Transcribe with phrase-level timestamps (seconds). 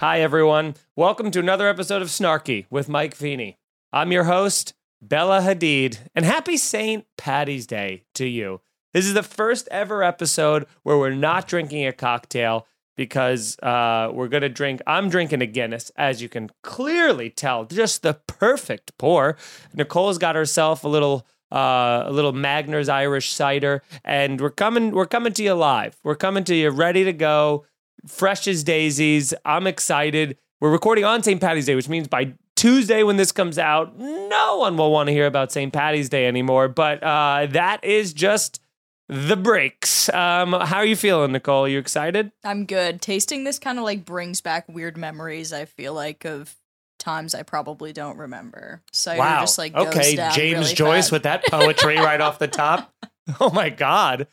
[0.00, 0.76] Hi, everyone.
[0.96, 3.58] Welcome to another episode of Snarky with Mike Feeney.
[3.92, 7.04] I'm your host, Bella Hadid, and happy St.
[7.18, 8.62] Patty's Day to you.
[8.94, 12.66] This is the first ever episode where we're not drinking a cocktail
[12.96, 14.80] because uh, we're going to drink.
[14.86, 19.36] I'm drinking a Guinness, as you can clearly tell, just the perfect pour.
[19.74, 21.26] Nicole's got herself a little.
[21.52, 24.92] Uh, a little Magners Irish cider, and we're coming.
[24.92, 25.96] We're coming to you live.
[26.04, 27.66] We're coming to you ready to go,
[28.06, 29.34] fresh as daisies.
[29.44, 30.36] I'm excited.
[30.60, 31.40] We're recording on St.
[31.40, 35.12] Patty's Day, which means by Tuesday when this comes out, no one will want to
[35.12, 35.72] hear about St.
[35.72, 36.68] Patty's Day anymore.
[36.68, 38.60] But uh, that is just
[39.08, 40.08] the breaks.
[40.10, 41.64] Um, how are you feeling, Nicole?
[41.64, 42.30] Are you excited?
[42.44, 43.00] I'm good.
[43.00, 45.52] Tasting this kind of like brings back weird memories.
[45.52, 46.54] I feel like of
[46.98, 48.82] times I probably don't remember.
[48.92, 49.40] So wow.
[49.40, 51.12] just like okay, James really Joyce fast.
[51.12, 52.94] with that poetry right off the top.
[53.38, 54.26] Oh my God.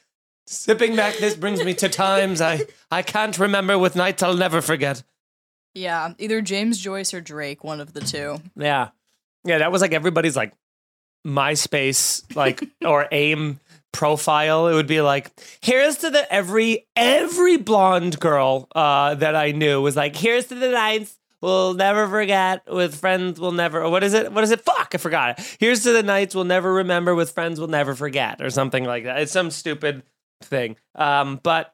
[0.50, 4.62] Sipping back this brings me to times I, I can't remember with nights I'll never
[4.62, 5.04] forget.
[5.74, 8.38] Yeah, either James Joyce or Drake, one of the two.
[8.56, 8.90] Yeah.
[9.44, 10.54] Yeah, that was like everybody's like
[11.26, 13.60] MySpace like or AIM
[13.92, 14.68] profile.
[14.68, 15.32] It would be like,
[15.62, 20.56] here's to the every every blonde girl uh that I knew was like, here's to
[20.56, 24.32] the nights we'll never forget with friends we'll never what is it?
[24.32, 24.62] What is it?
[24.62, 25.58] Fuck, I forgot it.
[25.60, 29.04] Here's to the nights we'll never remember with friends we'll never forget, or something like
[29.04, 29.20] that.
[29.20, 30.04] It's some stupid
[30.42, 30.78] thing.
[30.96, 31.74] Um, but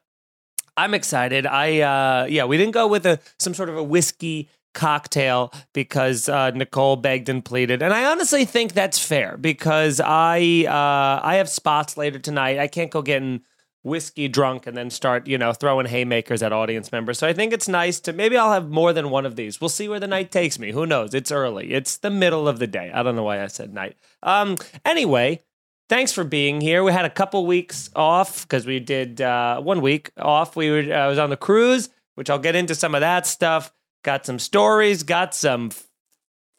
[0.76, 1.46] I'm excited.
[1.46, 6.28] I uh yeah, we didn't go with a some sort of a whiskey cocktail because
[6.28, 11.36] uh, Nicole begged and pleaded, and I honestly think that's fair because I uh, I
[11.36, 12.58] have spots later tonight.
[12.58, 13.42] I can't go getting
[13.84, 17.18] whiskey drunk and then start you know throwing haymakers at audience members.
[17.18, 19.60] So I think it's nice to maybe I'll have more than one of these.
[19.60, 20.72] We'll see where the night takes me.
[20.72, 21.14] Who knows?
[21.14, 21.72] It's early.
[21.72, 22.90] It's the middle of the day.
[22.92, 23.96] I don't know why I said night.
[24.22, 24.56] Um.
[24.84, 25.42] Anyway.
[25.88, 26.82] Thanks for being here.
[26.82, 30.56] We had a couple weeks off because we did uh, one week off.
[30.56, 33.72] We were I was on the cruise, which I'll get into some of that stuff.
[34.02, 35.02] Got some stories.
[35.02, 35.70] Got some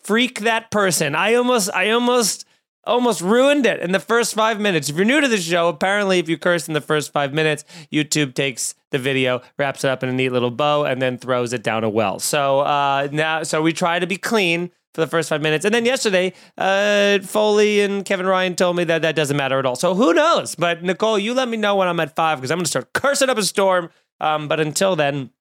[0.03, 1.15] freak that person.
[1.15, 2.45] I almost I almost
[2.85, 4.89] almost ruined it in the first five minutes.
[4.89, 7.65] If you're new to the show, apparently if you curse in the first five minutes,
[7.91, 11.51] YouTube takes the video, wraps it up in a neat little bow, and then throws
[11.51, 12.19] it down a well.
[12.19, 15.65] So uh, now, so we try to be clean for the first five minutes.
[15.65, 19.65] And then yesterday, uh, Foley and Kevin Ryan told me that that doesn't matter at
[19.65, 19.75] all.
[19.75, 20.55] So who knows?
[20.55, 22.93] But Nicole, you let me know when I'm at five because I'm going to start
[22.93, 23.89] cursing up a storm.
[24.21, 25.31] Um, but until then,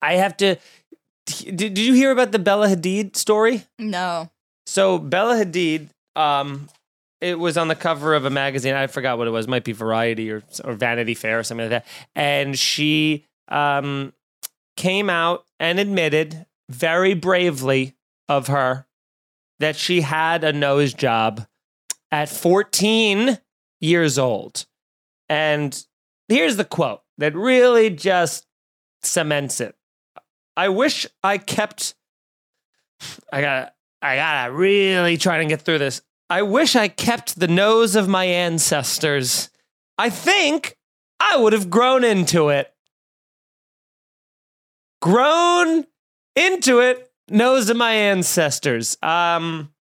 [0.00, 0.56] I have to.
[1.26, 3.64] Did, did you hear about the Bella Hadid story?
[3.78, 4.30] No.
[4.66, 6.68] So Bella Hadid, um,
[7.20, 8.74] it was on the cover of a magazine.
[8.74, 9.48] I forgot what it was.
[9.48, 11.86] Might be Variety or or Vanity Fair or something like that.
[12.14, 14.12] And she um,
[14.76, 17.94] came out and admitted very bravely
[18.28, 18.86] of her
[19.58, 21.46] that she had a nose job
[22.10, 23.38] at 14
[23.80, 24.66] years old.
[25.28, 25.84] And
[26.28, 28.46] here's the quote that really just
[29.02, 29.74] cements it.
[30.56, 31.94] I wish I kept
[33.32, 36.02] I got I gotta really try and get through this.
[36.30, 39.50] I wish I kept the nose of my ancestors.
[39.96, 40.76] I think
[41.20, 42.72] I would have grown into it.
[45.00, 45.86] Grown
[46.36, 48.96] into it, nose of my ancestors.
[49.02, 49.72] Um,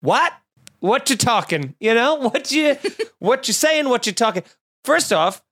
[0.00, 0.32] what?
[0.80, 1.74] What you talking?
[1.78, 2.76] You know what you
[3.18, 3.88] what you saying?
[3.88, 4.42] What you talking?
[4.84, 5.42] First off,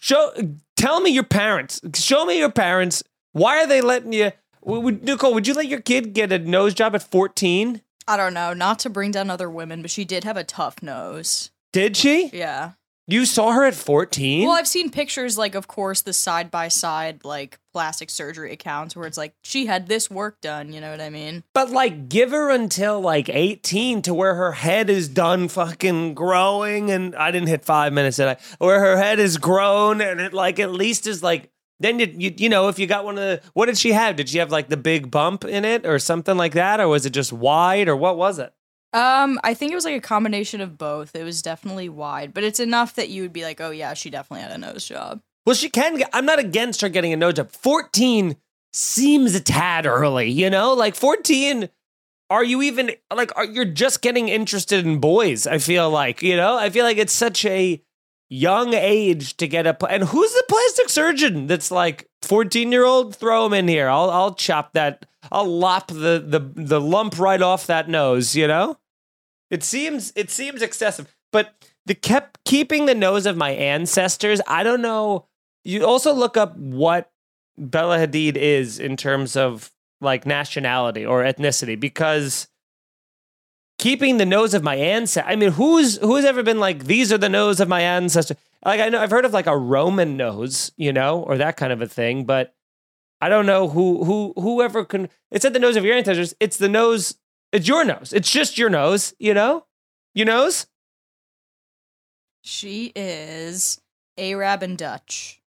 [0.00, 0.32] show
[0.76, 1.80] tell me your parents.
[1.94, 3.02] Show me your parents.
[3.32, 4.32] Why are they letting you?
[4.62, 7.82] Would, Nicole, would you let your kid get a nose job at 14?
[8.08, 8.54] I don't know.
[8.54, 11.50] Not to bring down other women, but she did have a tough nose.
[11.72, 12.30] Did she?
[12.32, 12.72] Yeah.
[13.06, 14.46] You saw her at 14?
[14.46, 18.96] Well, I've seen pictures, like, of course, the side by side, like, plastic surgery accounts
[18.96, 20.72] where it's like, she had this work done.
[20.72, 21.42] You know what I mean?
[21.52, 26.90] But like, give her until like 18 to where her head is done fucking growing.
[26.90, 28.36] And I didn't hit five minutes, did I?
[28.58, 32.34] Where her head is grown and it like at least is like, then you, you,
[32.36, 34.14] you know, if you got one of the, what did she have?
[34.14, 36.78] Did she have like the big bump in it or something like that?
[36.78, 38.54] Or was it just wide or what was it?
[38.94, 41.16] Um, I think it was like a combination of both.
[41.16, 44.08] It was definitely wide, but it's enough that you would be like, oh, yeah, she
[44.08, 45.20] definitely had a nose job.
[45.44, 47.50] Well, she can get, I'm not against her getting a nose job.
[47.50, 48.36] 14
[48.72, 50.74] seems a tad early, you know?
[50.74, 51.68] Like 14,
[52.30, 56.36] are you even, like, are, you're just getting interested in boys, I feel like, you
[56.36, 56.56] know?
[56.56, 57.82] I feel like it's such a
[58.30, 63.16] young age to get a, and who's the plastic surgeon that's like 14 year old?
[63.16, 63.88] Throw him in here.
[63.88, 68.46] I'll, I'll chop that, I'll lop the, the, the lump right off that nose, you
[68.46, 68.78] know?
[69.50, 71.54] It seems, it seems excessive, but
[71.86, 75.26] the kept keeping the nose of my ancestors, I don't know.
[75.64, 77.10] You also look up what
[77.56, 79.70] Bella Hadid is in terms of
[80.00, 82.48] like nationality or ethnicity because
[83.78, 85.28] keeping the nose of my ancestor.
[85.28, 88.36] I mean, who's who's ever been like these are the nose of my ancestor?
[88.64, 91.72] Like I know I've heard of like a Roman nose, you know, or that kind
[91.72, 92.54] of a thing, but
[93.20, 95.08] I don't know who who whoever can.
[95.30, 96.34] It's at the nose of your ancestors.
[96.40, 97.16] It's the nose.
[97.54, 98.12] It's your nose.
[98.12, 99.14] It's just your nose.
[99.20, 99.64] You know,
[100.12, 100.66] your nose.
[102.42, 103.80] She is
[104.18, 105.40] Arab and Dutch.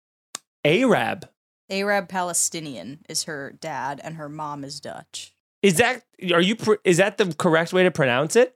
[0.63, 1.27] Arab.
[1.69, 5.35] Arab Palestinian is her dad, and her mom is Dutch.
[5.61, 6.55] Is that are you?
[6.85, 8.55] Is that the correct way to pronounce it?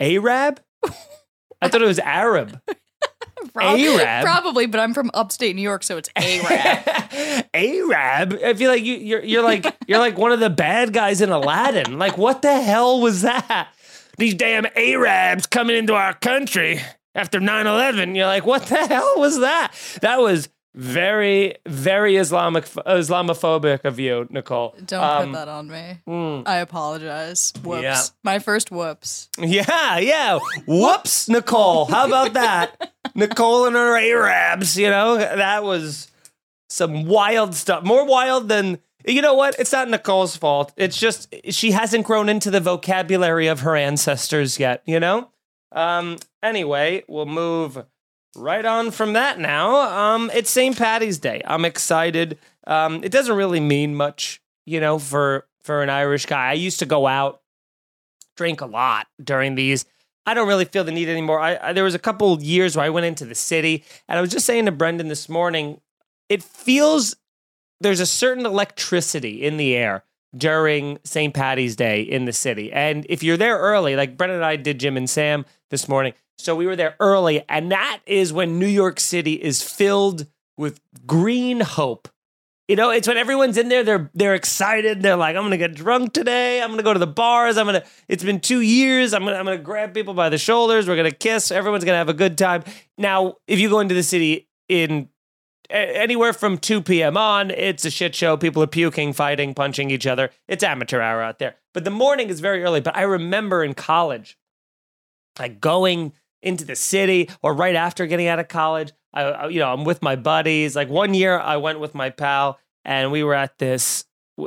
[0.00, 0.62] Arab.
[1.60, 2.58] I thought it was Arab.
[3.52, 4.24] Prob- Arab?
[4.24, 7.46] Probably, but I'm from upstate New York, so it's Arab.
[7.54, 8.38] Arab.
[8.44, 11.30] I feel like you, you're you're like you're like one of the bad guys in
[11.30, 11.98] Aladdin.
[11.98, 13.68] Like what the hell was that?
[14.18, 16.80] These damn Arabs coming into our country
[17.14, 18.16] after 9/11.
[18.16, 19.72] You're like, what the hell was that?
[20.02, 24.76] That was very very Islamic Islamophobic of you, Nicole.
[24.86, 25.98] Don't Um, put that on me.
[26.06, 26.46] mm.
[26.46, 27.52] I apologize.
[27.64, 27.82] Whoops.
[27.82, 28.00] Yeah.
[28.22, 29.28] My first whoops.
[29.38, 30.38] Yeah, yeah.
[30.66, 31.86] Whoops, Nicole.
[31.86, 32.92] How about that?
[33.16, 36.10] Nicole and her Arabs, you know, that was
[36.68, 37.82] some wild stuff.
[37.82, 39.58] More wild than, you know what?
[39.58, 40.72] It's not Nicole's fault.
[40.76, 45.30] It's just she hasn't grown into the vocabulary of her ancestors yet, you know?
[45.72, 47.84] Um, anyway, we'll move
[48.36, 49.76] right on from that now.
[49.76, 50.76] Um, it's St.
[50.76, 51.42] Patty's Day.
[51.44, 52.38] I'm excited.
[52.66, 56.50] Um, it doesn't really mean much, you know, for for an Irish guy.
[56.50, 57.40] I used to go out
[58.36, 59.84] drink a lot during these.
[60.24, 61.40] I don't really feel the need anymore.
[61.40, 64.20] I, I there was a couple years where I went into the city, and I
[64.20, 65.80] was just saying to Brendan this morning,
[66.28, 67.16] it feels
[67.80, 70.04] there's a certain electricity in the air
[70.36, 71.32] during St.
[71.32, 72.70] Patty's Day in the city.
[72.72, 76.14] And if you're there early, like Brendan and I did Jim and Sam this morning,
[76.38, 80.26] so we were there early, and that is when New York City is filled
[80.56, 82.08] with green hope.
[82.68, 85.00] You know, it's when everyone's in there, they're they're excited.
[85.00, 86.60] They're like, I'm gonna get drunk today.
[86.60, 87.56] I'm gonna go to the bars.
[87.56, 89.14] I'm gonna it's been two years.
[89.14, 90.86] I'm gonna I'm gonna grab people by the shoulders.
[90.86, 91.50] We're gonna kiss.
[91.50, 92.64] Everyone's gonna have a good time.
[92.98, 95.08] Now, if you go into the city in
[95.70, 97.16] anywhere from 2 p.m.
[97.16, 98.36] on, it's a shit show.
[98.36, 100.30] People are puking, fighting, punching each other.
[100.46, 101.56] It's amateur hour out there.
[101.74, 102.80] But the morning is very early.
[102.80, 104.38] But I remember in college,
[105.38, 106.12] like going
[106.42, 108.92] into the city or right after getting out of college.
[109.12, 110.76] I, I- you know, I'm with my buddies.
[110.76, 114.04] Like one year, I went with my pal, and we were at this.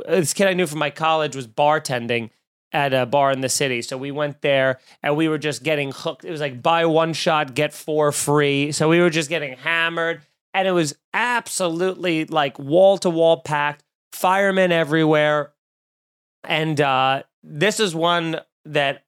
[0.08, 2.30] This kid I knew from my college was bartending
[2.72, 3.82] at a bar in the city.
[3.82, 6.24] So we went there, and we were just getting hooked.
[6.24, 8.72] It was like buy one shot, get four free.
[8.72, 10.22] So we were just getting hammered,
[10.54, 13.84] and it was absolutely like wall to wall packed.
[14.14, 15.52] Firemen everywhere,
[16.44, 19.04] and uh, this is one that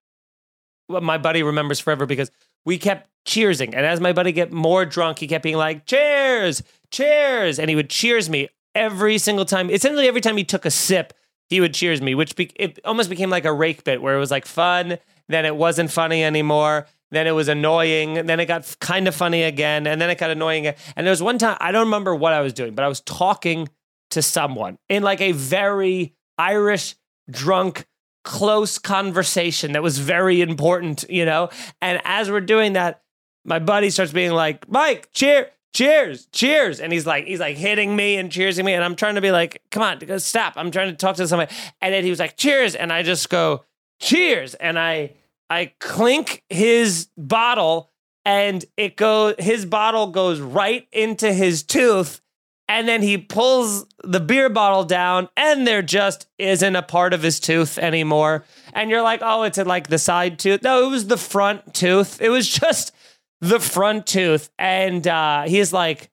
[0.88, 2.31] my buddy remembers forever because
[2.64, 3.75] we kept cheersing.
[3.75, 7.58] And as my buddy get more drunk, he kept being like, cheers, cheers.
[7.58, 9.70] And he would cheers me every single time.
[9.70, 11.12] Essentially, every time he took a sip,
[11.48, 14.19] he would cheers me, which be- it almost became like a rake bit where it
[14.19, 14.98] was like fun,
[15.28, 16.86] then it wasn't funny anymore.
[17.10, 18.26] Then it was annoying.
[18.26, 19.86] Then it got kind of funny again.
[19.86, 20.66] And then it got annoying.
[20.66, 23.00] And there was one time, I don't remember what I was doing, but I was
[23.02, 23.69] talking
[24.10, 26.96] to someone in like a very Irish,
[27.31, 27.86] drunk,
[28.24, 31.50] close conversation that was very important, you know?
[31.81, 33.02] And as we're doing that,
[33.44, 36.81] my buddy starts being like, Mike, cheer, cheers, cheers.
[36.81, 38.72] And he's like, he's like hitting me and cheersing me.
[38.72, 40.54] And I'm trying to be like, come on, stop.
[40.56, 41.54] I'm trying to talk to somebody.
[41.81, 42.74] And then he was like, cheers.
[42.74, 43.64] And I just go,
[44.00, 44.54] cheers.
[44.54, 45.12] And I
[45.50, 47.90] I clink his bottle
[48.24, 52.20] and it goes, his bottle goes right into his tooth.
[52.66, 57.22] And then he pulls the beer bottle down, and there just isn't a part of
[57.22, 58.44] his tooth anymore.
[58.72, 60.62] And you're like, oh, it's like the side tooth.
[60.62, 62.22] No, it was the front tooth.
[62.22, 62.94] It was just
[63.42, 64.50] the front tooth.
[64.58, 66.10] And uh, he's like,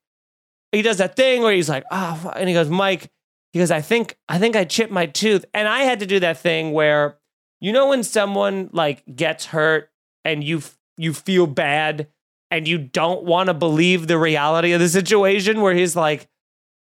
[0.72, 3.10] he does that thing where he's like, oh, and he goes, Mike,
[3.52, 5.44] he goes, I think, I think I chipped my tooth.
[5.54, 7.18] And I had to do that thing where,
[7.60, 9.90] you know, when someone like gets hurt
[10.24, 10.62] and you
[10.98, 12.08] you feel bad
[12.50, 16.28] and you don't want to believe the reality of the situation, where he's like,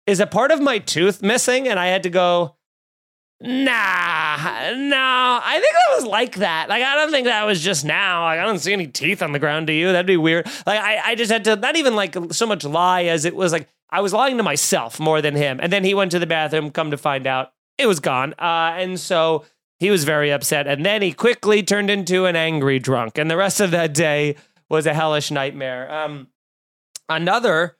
[0.08, 1.68] is a part of my tooth missing?
[1.68, 2.56] And I had to go,
[3.40, 5.40] nah, no.
[5.44, 6.68] I think that was like that.
[6.68, 8.24] Like, I don't think that was just now.
[8.24, 9.66] Like, I don't see any teeth on the ground.
[9.66, 9.92] Do you?
[9.92, 10.46] That'd be weird.
[10.66, 13.52] Like, I, I just had to not even like so much lie as it was
[13.52, 15.60] like I was lying to myself more than him.
[15.62, 16.70] And then he went to the bathroom.
[16.70, 18.34] Come to find out, it was gone.
[18.38, 19.44] Uh, and so
[19.78, 20.66] he was very upset.
[20.66, 23.18] And then he quickly turned into an angry drunk.
[23.18, 24.36] And the rest of that day
[24.68, 25.90] was a hellish nightmare.
[25.92, 26.28] Um,
[27.08, 27.76] another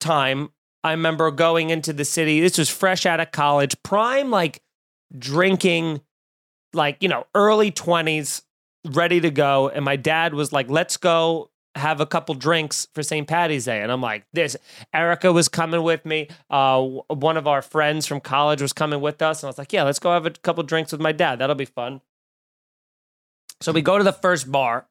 [0.00, 0.50] time
[0.84, 2.40] I remember going into the city.
[2.40, 4.62] This was fresh out of college, prime like
[5.16, 6.00] drinking,
[6.72, 8.42] like, you know, early 20s,
[8.86, 9.68] ready to go.
[9.68, 13.26] And my dad was like, let's go have a couple drinks for St.
[13.26, 13.80] Patty's Day.
[13.80, 14.56] And I'm like, this.
[14.92, 16.28] Erica was coming with me.
[16.50, 19.42] Uh, one of our friends from college was coming with us.
[19.42, 21.38] And I was like, yeah, let's go have a couple drinks with my dad.
[21.38, 22.00] That'll be fun.
[23.60, 24.86] So we go to the first bar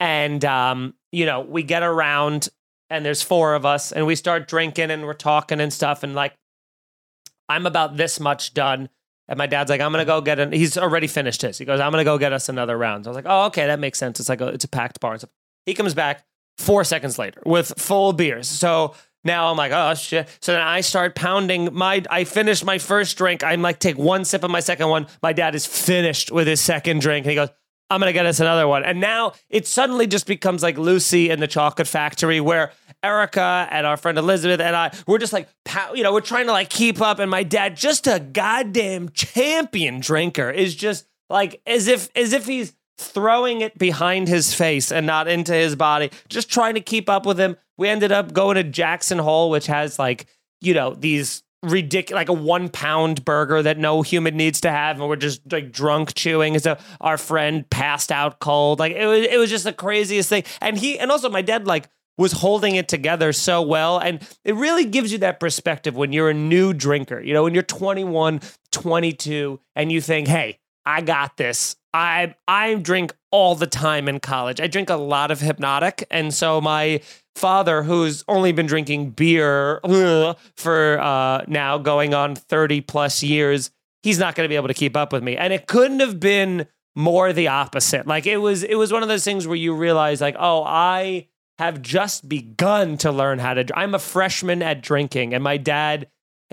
[0.00, 2.48] and, um, you know, we get around
[2.90, 6.02] and there's four of us and we start drinking and we're talking and stuff.
[6.02, 6.34] And like,
[7.48, 8.88] I'm about this much done.
[9.28, 10.50] And my dad's like, I'm gonna go get an.
[10.50, 11.56] He's already finished his.
[11.56, 13.04] He goes, I'm gonna go get us another round.
[13.04, 14.18] So I was like, oh, okay, that makes sense.
[14.18, 15.16] It's like a, it's a packed bar.
[15.16, 15.30] stuff.
[15.66, 16.24] He comes back
[16.58, 18.48] four seconds later with full beers.
[18.48, 20.28] So now I'm like, oh shit.
[20.40, 22.02] So then I start pounding my.
[22.10, 23.44] I finished my first drink.
[23.44, 25.06] I'm like, take one sip of my second one.
[25.22, 27.50] My dad is finished with his second drink, and he goes,
[27.90, 28.84] I'm gonna get us another one.
[28.84, 33.86] And now it suddenly just becomes like Lucy and the Chocolate Factory, where Erica and
[33.86, 35.48] our friend Elizabeth and I, we're just like,
[35.94, 37.18] you know, we're trying to like keep up.
[37.18, 42.46] And my dad, just a goddamn champion drinker, is just like as if as if
[42.46, 47.08] he's throwing it behind his face and not into his body, just trying to keep
[47.08, 47.56] up with him.
[47.78, 50.26] We ended up going to Jackson Hole, which has like,
[50.60, 54.98] you know, these ridiculous like a one pound burger that no human needs to have
[54.98, 58.78] and we're just like drunk chewing so our friend passed out cold.
[58.78, 60.44] Like it was it was just the craziest thing.
[60.60, 61.88] And he and also my dad like
[62.20, 66.28] was holding it together so well and it really gives you that perspective when you're
[66.28, 68.40] a new drinker you know when you're 21
[68.72, 74.20] 22 and you think hey i got this i i drink all the time in
[74.20, 74.60] college.
[74.60, 76.04] I drink a lot of Hpnotiq.
[76.10, 77.00] And so my
[77.36, 79.80] father who's only been drinking beer
[80.56, 83.70] for uh, now going on 30 plus years
[84.02, 85.36] he's not going to be able to keep up with me.
[85.36, 86.66] And it couldn't have been
[86.96, 88.06] more the opposite.
[88.06, 91.28] Like it was it was one of those things where you realize like oh i
[91.58, 96.08] have just begun to learn how to i'm a freshman at drinking and my dad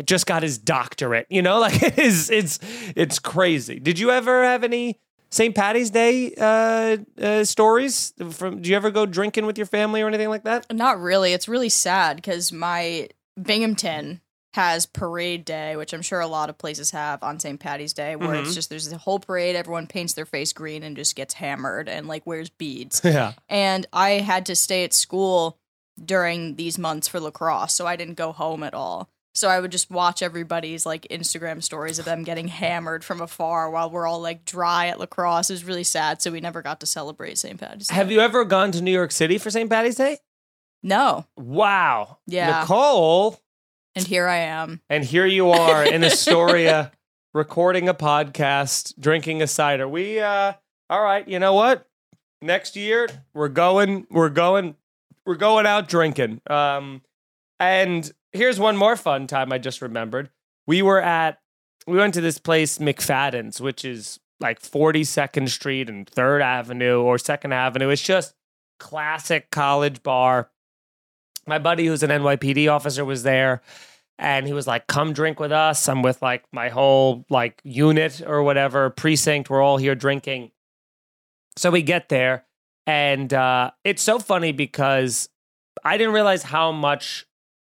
[0.05, 1.59] just got his doctorate you know?
[1.67, 2.59] Like it's it's
[2.95, 3.79] it's crazy.
[3.79, 4.99] Did you ever have any
[5.37, 5.53] St.
[5.55, 8.61] Patty's Day uh, uh, stories from?
[8.61, 10.65] Do you ever go drinking with your family or anything like that?
[10.73, 11.31] Not really.
[11.33, 13.07] It's really sad because my
[13.39, 14.21] Binghamton
[14.55, 17.59] has parade day, which I'm sure a lot of places have on St.
[17.59, 18.41] Patty's Day, where Mhm.
[18.45, 21.87] it's just there's a whole parade, everyone paints their face green and just gets hammered
[21.87, 22.99] and like wears beads.
[23.05, 23.33] Yeah.
[23.47, 25.59] and I had to stay at school
[26.03, 29.09] during these months for lacrosse, so I didn't go home at all.
[29.37, 33.69] So I would just watch everybody's like Instagram stories of them getting hammered from afar
[33.69, 35.51] while we're all like dry at lacrosse.
[35.51, 37.59] It was really sad, so we never got to celebrate St.
[37.59, 37.93] Patty's Day.
[37.93, 39.69] Have you ever gone to New York City for St.
[39.69, 40.17] Patty's Day?
[40.81, 41.27] No.
[41.35, 42.17] Wow.
[42.25, 42.61] Yeah.
[42.61, 43.39] Nicole.
[43.95, 44.81] And here I am.
[44.89, 46.91] And here you are in Astoria
[47.35, 49.87] recording a podcast, drinking a cider.
[49.87, 50.53] We uh
[50.89, 51.87] all right, you know what?
[52.41, 54.75] Next year we're going we're going
[55.27, 56.41] we're going out drinking.
[56.49, 57.03] Um
[57.59, 60.29] and here's one more fun time I just remembered.
[60.65, 61.39] We were at
[61.85, 67.15] we went to this place McFadden's, which is like 42nd Street and 3rd Avenue or
[67.15, 67.89] 2nd Avenue.
[67.89, 68.33] It's just
[68.79, 70.51] classic college bar.
[71.47, 73.61] My buddy who's an NYPD officer was there
[74.19, 78.21] and he was like, "Come drink with us." I'm with like my whole like unit
[78.25, 79.49] or whatever precinct.
[79.49, 80.51] We're all here drinking.
[81.55, 82.45] So we get there,
[82.85, 85.29] and uh, it's so funny because
[85.83, 87.27] I didn't realize how much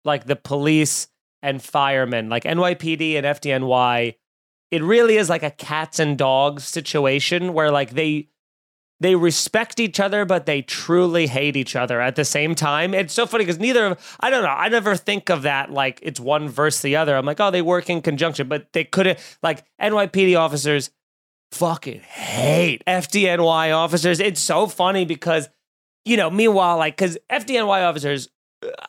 [0.06, 1.08] like the police
[1.42, 4.16] and firemen, like NYPD and FDNY,
[4.72, 8.30] it really is like a cats and dogs situation where like they
[9.02, 12.94] they respect each other, but they truly hate each other at the same time.
[12.94, 14.50] It's so funny because neither of I don't know.
[14.50, 17.16] I never think of that like it's one versus the other.
[17.16, 20.92] I'm like, oh, they work in conjunction, but they couldn't like NYPD officers
[21.52, 24.20] fucking hate FDNY officers.
[24.20, 25.50] It's so funny because
[26.06, 28.30] you know, meanwhile, like because FDNY officers,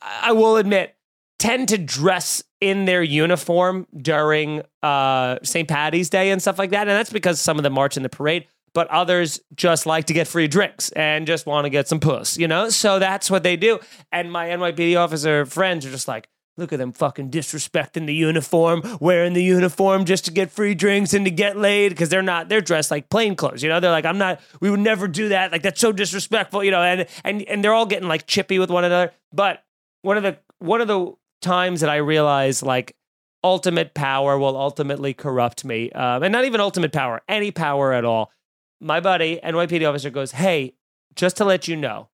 [0.00, 0.95] I will admit,
[1.38, 5.68] tend to dress in their uniform during uh, St.
[5.68, 8.08] Patty's Day and stuff like that, and that's because some of them march in the
[8.08, 11.98] parade but others just like to get free drinks and just want to get some
[11.98, 12.68] puss, you know?
[12.68, 13.78] So that's what they do.
[14.12, 16.28] And my NYPD officer friends are just like,
[16.58, 21.14] look at them fucking disrespecting the uniform, wearing the uniform just to get free drinks
[21.14, 23.80] and to get laid because they're not, they're dressed like plain clothes, you know?
[23.80, 25.52] They're like, I'm not, we would never do that.
[25.52, 26.82] Like, that's so disrespectful, you know?
[26.82, 29.10] And, and, and they're all getting like chippy with one another.
[29.32, 29.64] But
[30.02, 32.96] one of the, one of the times that I realized like,
[33.44, 35.90] ultimate power will ultimately corrupt me.
[35.92, 38.32] Um, and not even ultimate power, any power at all
[38.80, 40.74] my buddy, NYPD officer, goes, Hey,
[41.14, 42.08] just to let you know,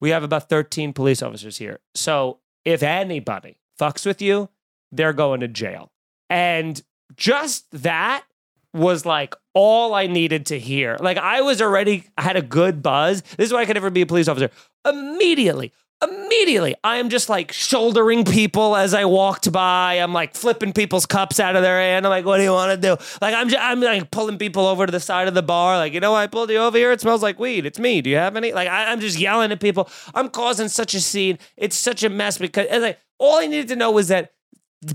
[0.00, 1.80] we have about 13 police officers here.
[1.94, 4.48] So if anybody fucks with you,
[4.92, 5.90] they're going to jail.
[6.30, 6.80] And
[7.16, 8.24] just that
[8.72, 10.96] was like all I needed to hear.
[11.00, 13.22] Like I was already I had a good buzz.
[13.22, 14.50] This is why I could never be a police officer.
[14.84, 15.72] Immediately,
[16.08, 19.94] immediately, I am just like shouldering people as I walked by.
[19.94, 22.06] I'm like flipping people's cups out of their hand.
[22.06, 23.02] I'm like, what do you want to do?
[23.20, 25.76] Like I'm just, I'm like pulling people over to the side of the bar.
[25.76, 26.92] Like, you know, I pulled you over here.
[26.92, 27.66] It smells like weed.
[27.66, 28.00] It's me.
[28.00, 28.52] Do you have any?
[28.52, 29.88] Like I, I'm just yelling at people.
[30.14, 31.38] I'm causing such a scene.
[31.56, 34.34] It's such a mess because like all I needed to know was that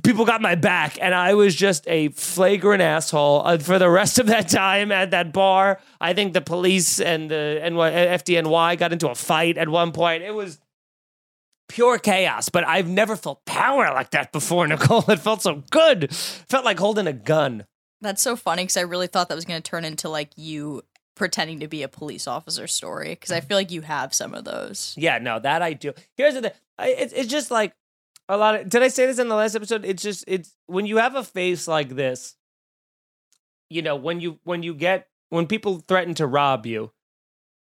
[0.04, 4.20] people got my back and i was just a flagrant asshole uh, for the rest
[4.20, 8.94] of that time at that bar i think the police and the NY, fdny got
[8.94, 10.60] into a fight at one point it was
[11.70, 12.50] pure chaos.
[12.50, 15.10] But I've never felt power like that before, Nicole.
[15.10, 16.14] It felt so good.
[16.14, 17.66] Felt like holding a gun.
[18.02, 20.84] That's so funny because I really thought that was going to turn into like you
[21.16, 24.46] pretending to be a police officer story because I feel like you have some of
[24.46, 24.96] those.
[24.98, 25.94] Yeah, no, that I do.
[26.16, 26.52] Here's the thing.
[26.78, 27.74] I, it's it's just like
[28.30, 28.70] a lot of.
[28.70, 29.86] Did I say this in the last episode?
[29.86, 32.36] It's just it's when you have a face like this.
[33.70, 36.92] You know when you when you get when people threaten to rob you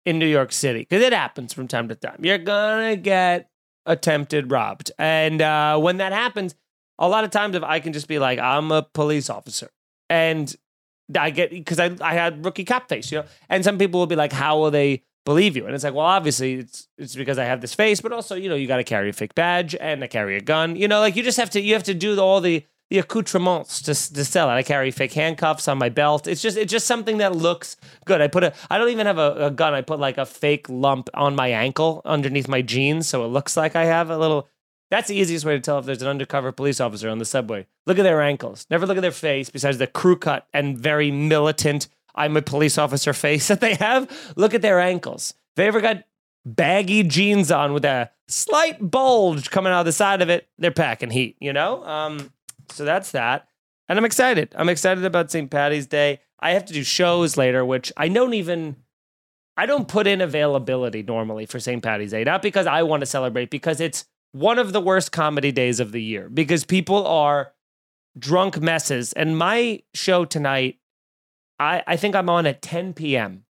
[0.05, 2.19] in New York City because it happens from time to time.
[2.23, 3.49] You're gonna get
[3.89, 6.55] attempted robbed, and uh, when that happens,
[6.97, 9.69] a lot of times if I can just be like, I'm a police officer,
[10.09, 10.55] and
[11.17, 14.07] I get because I I had rookie cop face, you know, and some people will
[14.07, 15.03] be like, how will they?
[15.25, 15.65] believe you.
[15.67, 18.49] And it's like, well, obviously it's it's because I have this face, but also, you
[18.49, 20.75] know, you got to carry a fake badge and I carry a gun.
[20.75, 23.81] You know, like you just have to you have to do all the the accoutrements
[23.83, 24.53] to to sell it.
[24.53, 26.27] I carry fake handcuffs on my belt.
[26.27, 28.21] It's just it's just something that looks good.
[28.21, 29.73] I put a I don't even have a, a gun.
[29.73, 33.55] I put like a fake lump on my ankle underneath my jeans, so it looks
[33.55, 34.47] like I have a little.
[34.89, 37.67] That's the easiest way to tell if there's an undercover police officer on the subway.
[37.85, 38.65] Look at their ankles.
[38.71, 42.77] Never look at their face, besides the crew cut and very militant I'm a police
[42.77, 44.33] officer face that they have.
[44.35, 45.33] Look at their ankles.
[45.55, 46.03] They ever got
[46.45, 50.71] baggy jeans on with a slight bulge coming out of the side of it, they're
[50.71, 51.83] packing heat, you know?
[51.83, 52.31] Um,
[52.71, 53.47] so that's that.
[53.87, 54.53] And I'm excited.
[54.55, 55.49] I'm excited about St.
[55.49, 56.19] Patty's Day.
[56.39, 58.77] I have to do shows later, which I don't even
[59.57, 61.83] I don't put in availability normally for St.
[61.83, 62.23] Patty's Day.
[62.23, 65.91] Not because I want to celebrate, because it's one of the worst comedy days of
[65.91, 66.29] the year.
[66.29, 67.51] Because people are
[68.17, 69.11] drunk messes.
[69.13, 70.79] And my show tonight
[71.59, 73.43] I, I think I'm on at 10 p.m.,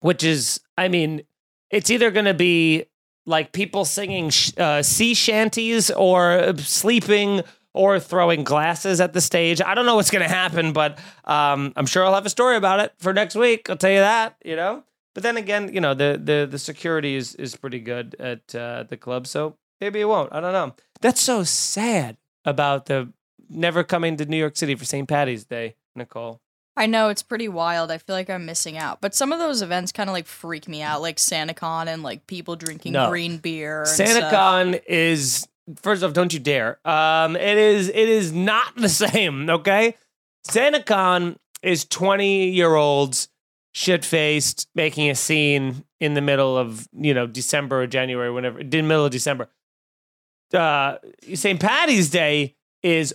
[0.00, 1.22] which is, I mean,
[1.70, 2.86] it's either going to be
[3.26, 7.42] like people singing uh, sea shanties or sleeping
[7.74, 9.60] or throwing glasses at the stage.
[9.60, 12.56] I don't know what's going to happen, but um, I'm sure I'll have a story
[12.56, 13.68] about it for next week.
[13.68, 14.84] I'll tell you that, you know.
[15.14, 18.84] But then again, you know, the the the security is is pretty good at uh,
[18.88, 20.32] the club, so maybe it won't.
[20.32, 20.74] I don't know.
[21.00, 23.12] That's so sad about the
[23.48, 25.06] never coming to New York City for St.
[25.08, 26.40] Patty's Day, Nicole.
[26.76, 27.92] I know it's pretty wild.
[27.92, 29.00] I feel like I'm missing out.
[29.00, 32.26] But some of those events kind of like freak me out, like SantaCon and like
[32.26, 33.08] people drinking No.
[33.08, 33.84] green beer.
[33.86, 35.46] SantaCon is
[35.80, 36.78] first off, don't you dare.
[36.86, 39.48] Um, it is it is not the same.
[39.48, 39.96] Okay,
[40.46, 43.28] SantaCon is twenty year olds
[43.72, 48.60] shit faced making a scene in the middle of you know December or January, whenever
[48.60, 49.48] in middle of December.
[50.52, 50.98] Uh,
[51.34, 51.58] St.
[51.58, 53.14] Patty's Day is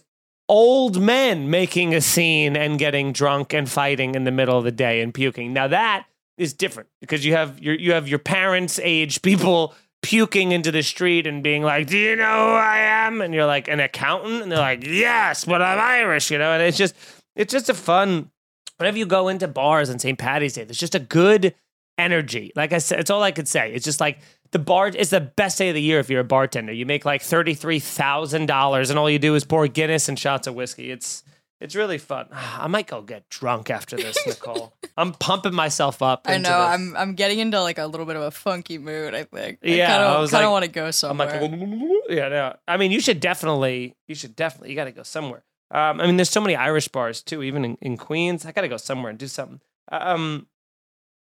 [0.49, 4.71] old men making a scene and getting drunk and fighting in the middle of the
[4.71, 5.53] day and puking.
[5.53, 6.07] Now that
[6.37, 10.81] is different because you have your you have your parents' age people puking into the
[10.83, 14.43] street and being like, "Do you know who I am?" And you're like, "An accountant?"
[14.43, 16.51] And they're like, "Yes, but I'm Irish," you know.
[16.51, 16.95] And it's just
[17.35, 18.31] it's just a fun.
[18.77, 20.17] Whenever you go into bars on St.
[20.17, 21.53] Patty's Day, there's just a good
[21.97, 22.51] energy.
[22.55, 23.73] Like I said, it's all I could say.
[23.73, 24.19] It's just like
[24.51, 26.71] the bar is the best day of the year if you're a bartender.
[26.71, 30.17] You make like thirty three thousand dollars, and all you do is pour Guinness and
[30.17, 30.91] shots of whiskey.
[30.91, 31.23] It's
[31.61, 32.27] it's really fun.
[32.31, 34.73] I might go get drunk after this, Nicole.
[34.97, 36.23] I'm pumping myself up.
[36.25, 36.57] I know.
[36.59, 39.13] I'm I'm getting into like a little bit of a funky mood.
[39.15, 39.59] I think.
[39.61, 41.41] Yeah, I I kinda, was kind of like- want to go I'm somewhere.
[41.41, 41.51] like,
[42.09, 42.55] yeah, no.
[42.67, 45.43] I mean, you should definitely, you should definitely, you got to go somewhere.
[45.71, 48.45] Um, I mean, there's so many Irish bars too, even in, in Queens.
[48.45, 49.61] I got to go somewhere and do something.
[49.91, 50.47] Um,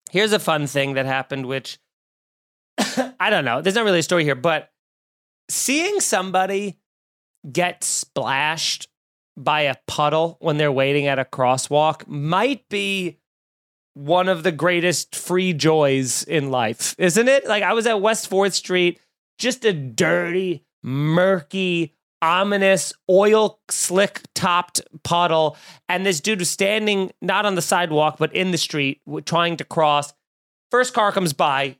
[0.09, 1.77] here's a fun thing that happened, which
[3.19, 3.61] I don't know.
[3.61, 4.71] There's not really a story here, but
[5.49, 6.79] seeing somebody
[7.51, 8.87] get splashed
[9.37, 13.19] by a puddle when they're waiting at a crosswalk might be
[13.93, 17.47] one of the greatest free joys in life, isn't it?
[17.47, 18.99] Like I was at West 4th Street,
[19.37, 25.57] just a dirty, murky, ominous, oil slick topped puddle.
[25.89, 29.65] And this dude was standing not on the sidewalk, but in the street, trying to
[29.65, 30.13] cross.
[30.69, 31.77] First car comes by,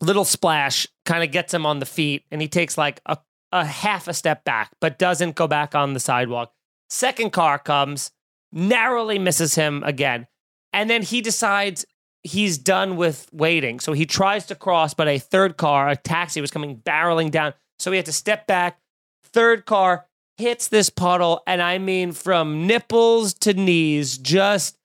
[0.00, 3.18] little splash, kind of gets him on the feet, and he takes like a,
[3.52, 6.52] a half a step back, but doesn't go back on the sidewalk.
[6.88, 8.10] Second car comes,
[8.52, 10.26] narrowly misses him again.
[10.72, 11.84] And then he decides
[12.22, 13.80] he's done with waiting.
[13.80, 17.54] So he tries to cross, but a third car, a taxi, was coming barreling down.
[17.78, 18.78] So he had to step back.
[19.24, 24.76] Third car hits this puddle, and I mean from nipples to knees, just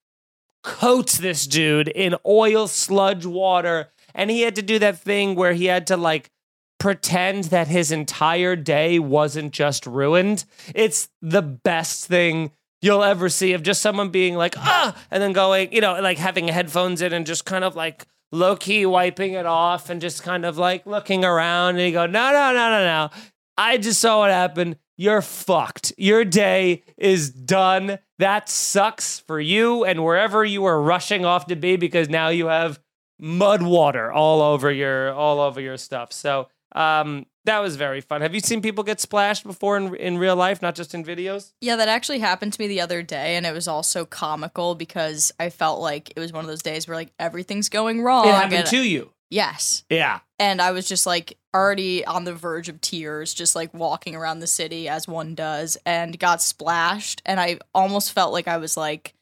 [0.62, 3.90] coats this dude in oil sludge water.
[4.14, 6.30] And he had to do that thing where he had to like
[6.78, 10.44] pretend that his entire day wasn't just ruined.
[10.74, 15.32] It's the best thing you'll ever see of just someone being like, ah, and then
[15.32, 19.32] going, you know, like having headphones in and just kind of like low key wiping
[19.32, 21.76] it off and just kind of like looking around.
[21.76, 23.10] And you go, no, no, no, no, no.
[23.56, 24.76] I just saw what happened.
[24.98, 25.92] You're fucked.
[25.98, 27.98] Your day is done.
[28.18, 32.46] That sucks for you and wherever you were rushing off to be because now you
[32.46, 32.80] have
[33.18, 36.12] mud water all over your all over your stuff.
[36.12, 38.20] So Um, that was very fun.
[38.22, 41.52] Have you seen people get splashed before in in real life, not just in videos?
[41.60, 45.32] Yeah, that actually happened to me the other day, and it was also comical because
[45.40, 48.26] I felt like it was one of those days where like everything's going wrong.
[48.28, 49.12] It happened and- to you.
[49.30, 50.20] yes, Yeah.
[50.38, 54.40] and I was just like already on the verge of tears, just like walking around
[54.40, 58.76] the city as one does, and got splashed, and I almost felt like I was
[58.76, 59.14] like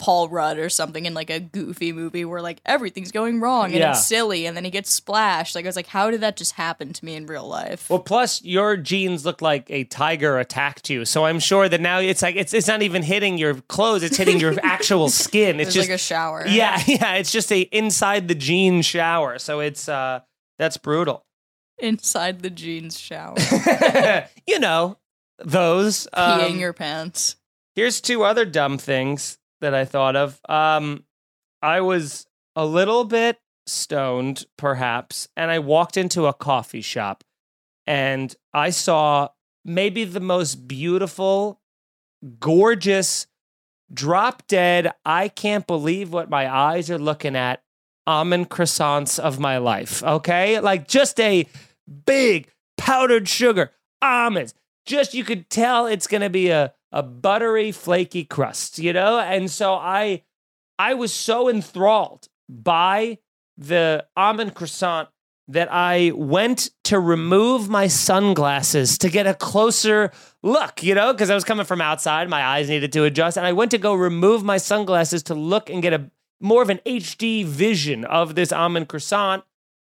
[0.00, 3.74] Paul Rudd or something in like a goofy movie where like everything's going wrong and
[3.74, 3.90] Yeah.
[3.90, 5.54] it's silly, and then he gets splashed.
[5.54, 7.88] Like I was like, how did that just happen to me in real life?
[7.88, 12.00] Well, plus your jeans look like a tiger attacked you, so I'm sure that now
[12.00, 15.60] it's like it's it's not even hitting your clothes; it's hitting your actual skin.
[15.60, 16.44] it It's just like a shower.
[16.48, 17.14] yeah, yeah.
[17.14, 20.20] It's just a inside the jean shower, so it's uh
[20.58, 21.24] that's brutal.
[21.78, 23.36] inside the jeans shower,
[24.46, 24.96] you know
[25.38, 26.06] those.
[26.12, 27.36] Um, peeing your pants.
[27.74, 30.40] Here's two other dumb things that I thought of.
[30.48, 31.04] Um,
[31.62, 37.24] I was a little bit stoned, perhaps, and I walked into a coffee shop
[37.86, 39.28] and I saw
[39.64, 41.60] maybe the most beautiful,
[42.38, 43.26] gorgeous,
[43.92, 47.62] drop dead, I can't believe what my eyes are looking at
[48.06, 50.02] almond croissants of my life.
[50.02, 50.60] Okay.
[50.60, 51.46] Like just a
[52.06, 54.54] big powdered sugar almonds.
[54.86, 59.18] Just you could tell it's going to be a, a buttery, flaky crust, you know?
[59.18, 60.22] And so I
[60.78, 63.18] I was so enthralled by
[63.58, 65.08] the almond croissant
[65.48, 70.12] that I went to remove my sunglasses to get a closer
[70.42, 73.44] look, you know, because I was coming from outside, my eyes needed to adjust, and
[73.44, 76.80] I went to go remove my sunglasses to look and get a more of an
[76.86, 79.44] HD vision of this almond croissant.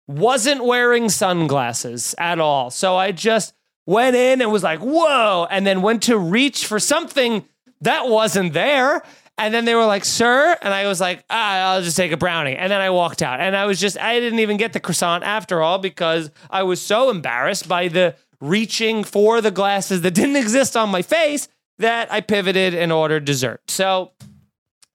[0.07, 2.71] Wasn't wearing sunglasses at all.
[2.71, 3.55] So I just
[3.87, 7.45] went in and was like, whoa, and then went to reach for something
[7.81, 9.03] that wasn't there.
[9.39, 10.57] And then they were like, sir.
[10.63, 12.55] And I was like, ah, I'll just take a brownie.
[12.55, 13.41] And then I walked out.
[13.41, 16.81] And I was just, I didn't even get the croissant after all because I was
[16.81, 22.13] so embarrassed by the reaching for the glasses that didn't exist on my face that
[22.13, 23.63] I pivoted and ordered dessert.
[23.69, 24.13] So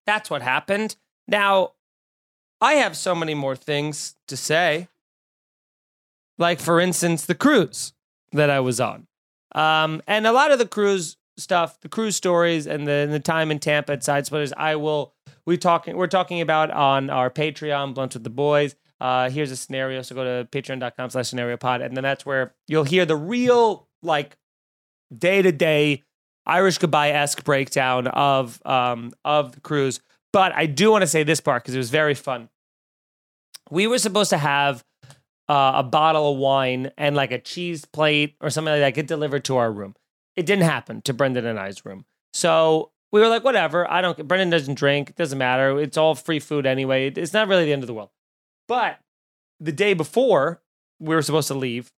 [0.05, 0.95] that's what happened.
[1.27, 1.73] Now,
[2.61, 4.87] I have so many more things to say.
[6.37, 7.93] Like, for instance, the cruise
[8.31, 9.07] that I was on.
[9.53, 13.51] Um, and a lot of the cruise stuff, the cruise stories, and the, the time
[13.51, 15.13] in Tampa at Side Splitters, I will
[15.45, 18.75] we talking we're talking about on our Patreon, Blunt with the Boys.
[18.99, 20.01] Uh, here's a scenario.
[20.01, 23.87] So go to patreon.com slash scenario pod, and then that's where you'll hear the real
[24.01, 24.37] like
[25.15, 26.03] day to day
[26.45, 30.01] Irish goodbye esque breakdown of um of the cruise.
[30.33, 32.49] But I do want to say this part because it was very fun.
[33.71, 34.83] We were supposed to have
[35.49, 39.07] uh, a bottle of wine and like a cheese plate or something like that get
[39.07, 39.95] delivered to our room.
[40.35, 42.05] It didn't happen to Brendan and I's room.
[42.33, 43.89] So we were like, whatever.
[43.89, 44.27] I don't.
[44.27, 45.11] Brendan doesn't drink.
[45.11, 45.79] It doesn't matter.
[45.79, 47.09] It's all free food anyway.
[47.09, 48.09] It's not really the end of the world.
[48.67, 48.99] But
[49.59, 50.61] the day before
[50.99, 51.91] we were supposed to leave,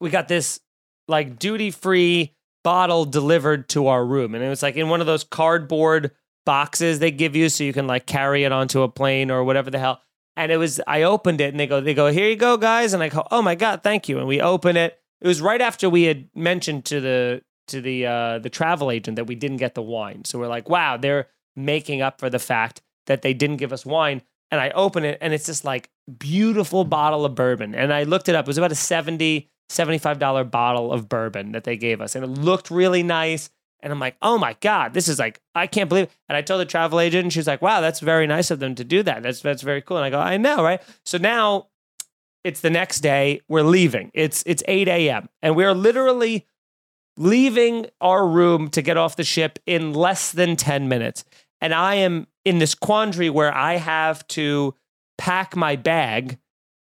[0.00, 0.60] we got this
[1.08, 5.06] like duty free bottle delivered to our room, and it was like in one of
[5.06, 6.12] those cardboard
[6.44, 9.70] boxes they give you so you can like carry it onto a plane or whatever
[9.70, 10.00] the hell.
[10.36, 12.92] And it was I opened it and they go they go here you go guys
[12.92, 14.98] and I go oh my god thank you and we open it.
[15.20, 19.16] It was right after we had mentioned to the to the uh, the travel agent
[19.16, 20.24] that we didn't get the wine.
[20.24, 23.86] So we're like wow they're making up for the fact that they didn't give us
[23.86, 24.22] wine.
[24.50, 27.74] And I open it and it's this like beautiful bottle of bourbon.
[27.74, 28.44] And I looked it up.
[28.44, 32.14] It was about a 70 $75 bottle of bourbon that they gave us.
[32.14, 33.50] And it looked really nice.
[33.80, 36.12] And I'm like, oh my God, this is like, I can't believe it.
[36.28, 38.74] And I told the travel agent, and she's like, wow, that's very nice of them
[38.76, 39.22] to do that.
[39.22, 39.96] That's that's very cool.
[39.98, 40.82] And I go, I know, right?
[41.04, 41.68] So now
[42.42, 43.40] it's the next day.
[43.48, 44.10] We're leaving.
[44.14, 45.28] It's it's 8 a.m.
[45.42, 46.46] And we're literally
[47.18, 51.24] leaving our room to get off the ship in less than 10 minutes.
[51.60, 54.74] And I am in this quandary where I have to
[55.18, 56.38] pack my bag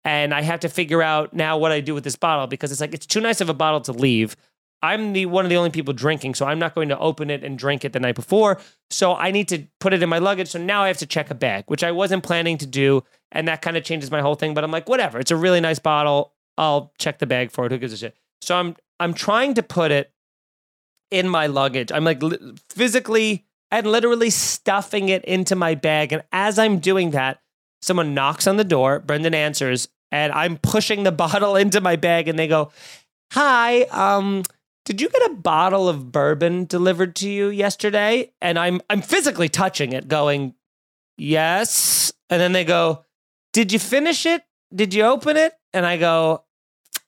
[0.04, 2.80] and I have to figure out now what I do with this bottle because it's
[2.80, 4.36] like it's too nice of a bottle to leave.
[4.82, 7.42] I'm the one of the only people drinking, so I'm not going to open it
[7.42, 8.60] and drink it the night before.
[8.90, 10.48] So I need to put it in my luggage.
[10.48, 13.48] So now I have to check a bag, which I wasn't planning to do, and
[13.48, 14.54] that kind of changes my whole thing.
[14.54, 15.18] But I'm like, whatever.
[15.18, 16.32] It's a really nice bottle.
[16.56, 17.72] I'll check the bag for it.
[17.72, 18.16] Who gives a shit?
[18.40, 20.12] So I'm I'm trying to put it
[21.10, 21.90] in my luggage.
[21.90, 26.12] I'm like li- physically and literally stuffing it into my bag.
[26.12, 27.40] And as I'm doing that,
[27.82, 29.00] someone knocks on the door.
[29.00, 32.28] Brendan answers, and I'm pushing the bottle into my bag.
[32.28, 32.70] And they go,
[33.32, 34.44] "Hi, um,
[34.88, 39.50] did you get a bottle of bourbon delivered to you yesterday?" And I'm I'm physically
[39.50, 40.54] touching it, going,
[41.18, 43.04] "Yes." And then they go,
[43.52, 44.42] "Did you finish it?
[44.74, 46.44] Did you open it?" And I go,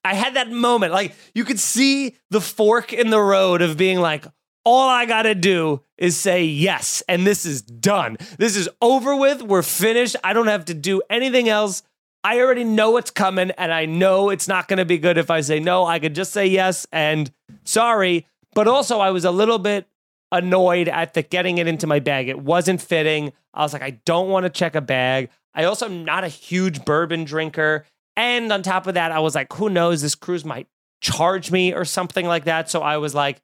[0.04, 0.92] I had that moment.
[0.92, 4.26] Like you could see the fork in the road of being like,
[4.64, 7.02] all I got to do is say yes.
[7.08, 8.18] And this is done.
[8.38, 9.42] This is over with.
[9.42, 10.16] We're finished.
[10.22, 11.82] I don't have to do anything else
[12.22, 15.30] I already know what's coming and I know it's not going to be good if
[15.30, 15.86] I say no.
[15.86, 17.32] I could just say yes and
[17.64, 18.26] sorry.
[18.54, 19.86] But also, I was a little bit
[20.32, 22.28] annoyed at the getting it into my bag.
[22.28, 23.32] It wasn't fitting.
[23.54, 25.30] I was like, I don't want to check a bag.
[25.54, 27.86] I also am not a huge bourbon drinker.
[28.16, 30.02] And on top of that, I was like, who knows?
[30.02, 30.68] This cruise might
[31.00, 32.70] charge me or something like that.
[32.70, 33.40] So I was like,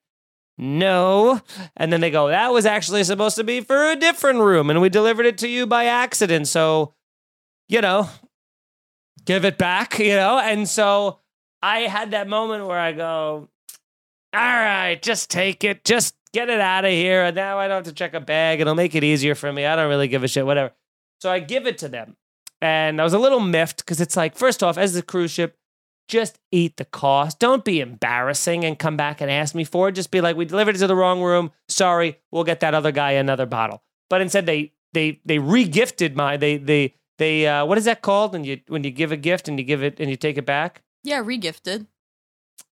[0.59, 1.41] no.
[1.77, 4.71] And then they go, that was actually supposed to be for a different room.
[4.71, 6.49] And we delivered it to you by accident.
[6.49, 6.95] So,
[7.69, 8.09] you know,
[9.25, 10.39] give it back, you know?
[10.39, 11.19] And so
[11.63, 13.49] I had that moment where I go,
[14.33, 17.25] all right, just take it, just get it out of here.
[17.25, 18.61] And now I don't have to check a bag.
[18.61, 19.65] It'll make it easier for me.
[19.65, 20.73] I don't really give a shit, whatever.
[21.21, 22.17] So I give it to them.
[22.61, 25.57] And I was a little miffed because it's like, first off, as a cruise ship,
[26.09, 27.39] just eat the cost.
[27.39, 29.93] Don't be embarrassing and come back and ask me for it.
[29.93, 31.51] Just be like, we delivered it to the wrong room.
[31.69, 33.83] Sorry, we'll get that other guy another bottle.
[34.09, 38.33] But instead, they they they regifted my they they they uh, what is that called
[38.33, 40.47] when you when you give a gift and you give it and you take it
[40.47, 40.83] back?
[41.03, 41.87] Yeah, regifted.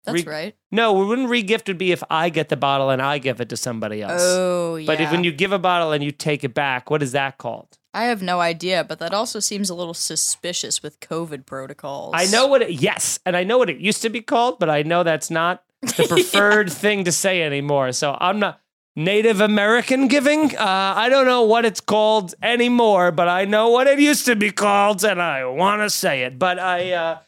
[0.05, 0.57] That's Re- right.
[0.71, 3.51] No, we wouldn't regift would be if I get the bottle and I give it
[3.51, 4.23] to somebody else.
[4.25, 4.87] Oh, yeah.
[4.87, 7.37] But if, when you give a bottle and you take it back, what is that
[7.37, 7.79] called?
[7.93, 12.13] I have no idea, but that also seems a little suspicious with COVID protocols.
[12.15, 14.71] I know what it yes, and I know what it used to be called, but
[14.71, 17.93] I know that's not the preferred thing to say anymore.
[17.93, 18.61] So I'm not
[19.01, 20.55] Native American giving.
[20.55, 24.37] Uh, I don't know what it's called anymore, but I know what it used to
[24.37, 26.39] be called, and I want to say it.
[26.39, 27.19] But I, uh,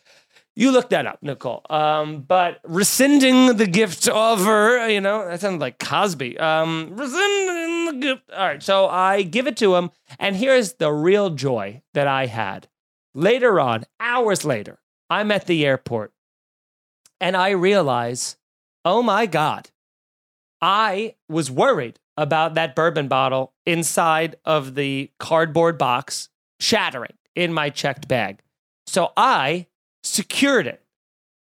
[0.55, 1.63] you look that up, Nicole.
[1.71, 6.39] Um, but rescinding the gift offer, you know, that sounds like Cosby.
[6.39, 8.31] Um, rescinding the gift.
[8.31, 12.27] All right, so I give it to him, and here's the real joy that I
[12.27, 12.69] had.
[13.15, 16.13] Later on, hours later, I'm at the airport,
[17.19, 18.37] and I realize,
[18.85, 19.71] oh my God,
[20.63, 26.29] I was worried about that bourbon bottle inside of the cardboard box
[26.61, 28.41] shattering in my checked bag.
[28.87, 29.67] So I
[30.05, 30.83] secured it.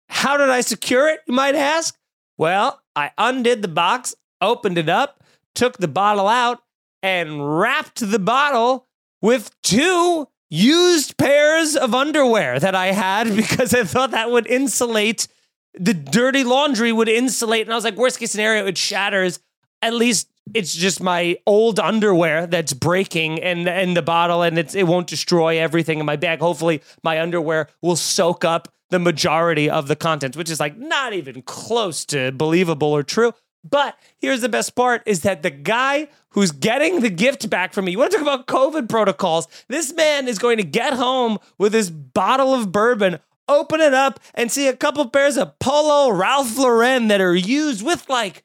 [0.09, 1.97] How did I secure it, you might ask?
[2.37, 5.23] Well, I undid the box, opened it up,
[5.55, 6.61] took the bottle out,
[7.01, 8.87] and wrapped the bottle
[9.21, 15.27] with two used pairs of underwear that I had because I thought that would insulate
[15.73, 17.63] the dirty laundry would insulate.
[17.63, 19.39] And I was like, worst case scenario, it shatters.
[19.81, 24.73] At least it's just my old underwear that's breaking and in the bottle and it's
[24.73, 26.39] it won't destroy everything in my bag.
[26.39, 31.13] Hopefully my underwear will soak up the majority of the contents, which is like not
[31.13, 33.33] even close to believable or true.
[33.63, 37.85] But here's the best part is that the guy who's getting the gift back from
[37.85, 39.47] me, you want to talk about COVID protocols?
[39.67, 44.19] This man is going to get home with his bottle of bourbon, open it up,
[44.33, 48.43] and see a couple pairs of Polo Ralph Lauren that are used with like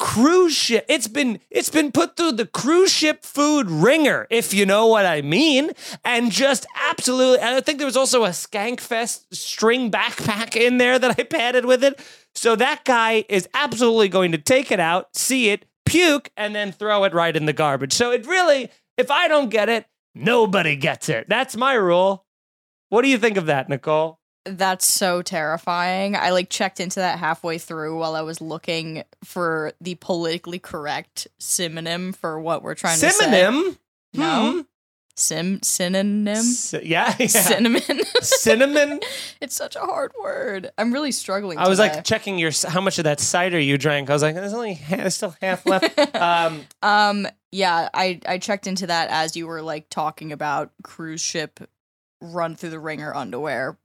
[0.00, 0.86] cruise ship.
[0.88, 5.06] It's been it's been put through the cruise ship food ringer, if you know what
[5.06, 5.70] I mean.
[6.04, 10.98] And just absolutely, and I think there was also a Skankfest string backpack in there
[10.98, 12.00] that I padded with it.
[12.34, 16.72] So that guy is absolutely going to take it out, see it, puke, and then
[16.72, 17.92] throw it right in the garbage.
[17.92, 21.28] So it really, if I don't get it, nobody gets it.
[21.28, 22.24] That's my rule.
[22.88, 24.19] What do you think of that, Nicole?
[24.44, 26.16] That's so terrifying.
[26.16, 31.28] I like checked into that halfway through while I was looking for the politically correct
[31.38, 33.10] synonym for what we're trying to say.
[33.10, 33.78] Synonym?
[34.14, 34.52] No.
[34.52, 34.60] Hmm.
[35.20, 36.44] Sim synonym.
[36.82, 37.26] Yeah, yeah.
[37.26, 37.82] Cinnamon.
[38.22, 39.00] Cinnamon.
[39.42, 40.70] it's such a hard word.
[40.78, 41.58] I'm really struggling.
[41.58, 41.96] I was today.
[41.96, 44.08] like checking your how much of that cider you drank.
[44.08, 45.98] I was like, there's only there's still half left.
[46.16, 51.20] um, Um, yeah, I I checked into that as you were like talking about cruise
[51.20, 51.60] ship
[52.22, 53.76] run through the ringer underwear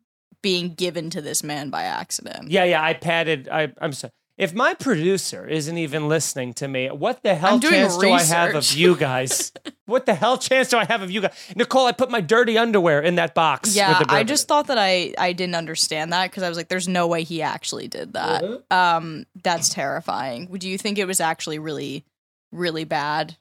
[0.45, 2.51] being given to this man by accident.
[2.51, 2.83] yeah, yeah.
[2.83, 3.49] I padded.
[3.51, 4.11] I, I'm sorry.
[4.37, 8.11] If my producer isn't even listening to me, what the hell I'm doing chance do
[8.11, 9.51] I have of you guys?
[9.87, 11.31] what the hell chance do I have of you guys?
[11.55, 13.69] Nicole, I put my dirty underwear in that box.
[13.69, 16.57] with Yeah, the I just thought that I I didn't understand that because I was
[16.59, 18.61] like, "There's no way he actually did that." Mhm.
[18.71, 20.45] Um, that's terrifying.
[20.47, 22.05] Do you think it was actually really,
[22.51, 23.37] really bad?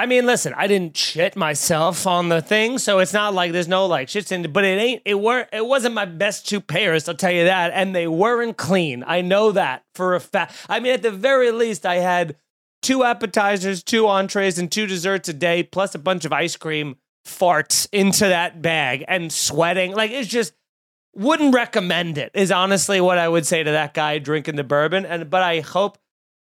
[0.00, 3.68] I mean, listen, I didn't shit myself on the thing, so it's not like there's
[3.68, 4.50] no like shits in.
[4.50, 5.02] But it ain't.
[5.04, 5.46] It were.
[5.52, 7.06] It wasn't my best two pairs.
[7.06, 9.04] I'll tell you that, and they weren't clean.
[9.06, 10.54] I know that for a fact.
[10.70, 12.36] I mean, at the very least, I had
[12.80, 16.96] two appetizers, two entrees, and two desserts a day, plus a bunch of ice cream
[17.26, 19.92] farts into that bag and sweating.
[19.92, 20.54] Like it's just
[21.14, 22.30] wouldn't recommend it.
[22.32, 25.04] Is honestly what I would say to that guy drinking the bourbon.
[25.04, 25.98] And but I hope,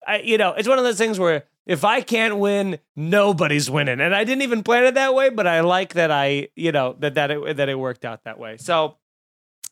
[0.08, 4.02] I you know, it's one of those things where if I can't win, nobody's winning.
[4.02, 6.96] And I didn't even plan it that way, but I like that I, you know,
[7.00, 8.58] that that it, that it worked out that way.
[8.58, 8.98] So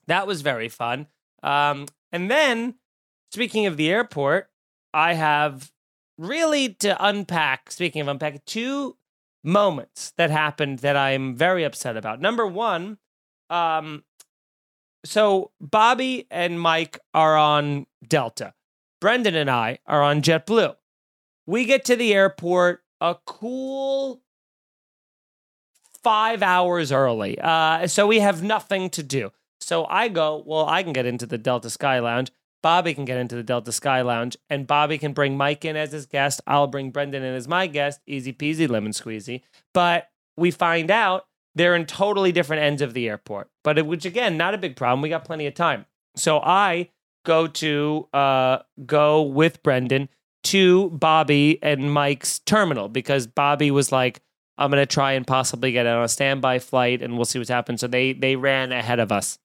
[0.08, 1.08] that was very fun.
[1.44, 2.76] Um, and then
[3.32, 4.50] speaking of the airport,
[4.94, 5.72] I have
[6.18, 7.72] really to unpack.
[7.72, 8.98] Speaking of unpack, two
[9.44, 12.22] moments that happened that I'm very upset about.
[12.22, 12.98] Number one,
[13.50, 14.04] um,
[15.04, 18.54] so Bobby and Mike are on Delta.
[19.00, 20.76] Brendan and I are on JetBlue.
[21.52, 24.22] We get to the airport a cool
[26.02, 27.38] five hours early.
[27.42, 29.34] Uh, so we have nothing to do.
[29.60, 32.32] So I go, well, I can get into the Delta Sky Lounge.
[32.64, 35.92] Bobby can get into the Delta Sky Lounge, and Bobby can bring Mike in as
[35.92, 36.40] his guest.
[36.48, 38.00] I'll bring Brendan in as my guest.
[38.08, 39.42] Easy peasy, lemon squeezy.
[39.74, 43.50] But we find out they're in totally different ends of the airport.
[43.62, 45.02] But it, which again, not a big problem.
[45.02, 45.86] We got plenty of time.
[46.16, 46.92] So I
[47.26, 50.08] go to uh, go with Brendan
[50.44, 54.22] to Bobby and Mike's terminal because Bobby was like,
[54.58, 57.80] I'm gonna try and possibly get on a standby flight and we'll see what's happened.
[57.80, 59.40] So they they ran ahead of us.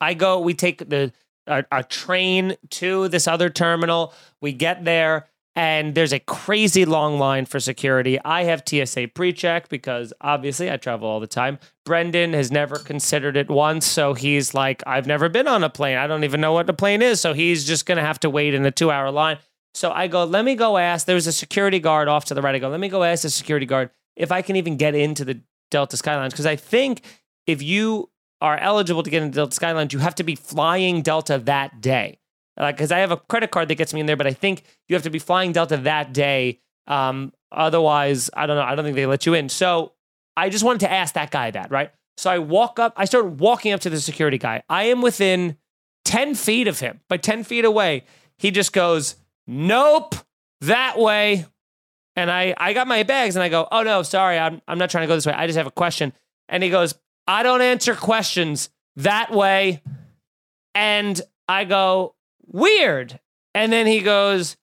[0.00, 1.12] I go, we take the
[1.46, 4.12] a, a train to this other terminal.
[4.40, 8.16] We get there and there's a crazy long line for security.
[8.24, 11.58] I have TSA pre-check because obviously I travel all the time.
[11.84, 15.96] Brendan has never considered it once, so he's like, I've never been on a plane.
[15.96, 18.54] I don't even know what a plane is, so he's just gonna have to wait
[18.54, 19.38] in the two-hour line.
[19.78, 21.06] So I go, let me go ask.
[21.06, 22.52] There's a security guard off to the right.
[22.52, 25.24] I go, let me go ask the security guard if I can even get into
[25.24, 27.02] the Delta Sky Lounge because I think
[27.46, 28.10] if you
[28.40, 31.80] are eligible to get into Delta Sky Lounge, you have to be flying Delta that
[31.80, 32.18] day.
[32.56, 34.96] Because I have a credit card that gets me in there, but I think you
[34.96, 36.58] have to be flying Delta that day.
[36.88, 38.64] Um, otherwise, I don't know.
[38.64, 39.48] I don't think they let you in.
[39.48, 39.92] So
[40.36, 41.92] I just wanted to ask that guy that, right?
[42.16, 44.64] So I walk up, I start walking up to the security guy.
[44.68, 45.56] I am within
[46.04, 48.02] 10 feet of him, but 10 feet away.
[48.38, 49.14] He just goes,
[49.48, 50.14] Nope,
[50.60, 51.46] that way.
[52.14, 54.90] And I, I got my bags and I go, Oh no, sorry, I'm, I'm not
[54.90, 55.32] trying to go this way.
[55.32, 56.12] I just have a question.
[56.48, 56.94] And he goes,
[57.26, 59.82] I don't answer questions that way.
[60.74, 62.14] And I go,
[62.46, 63.18] weird.
[63.54, 64.56] And then he goes,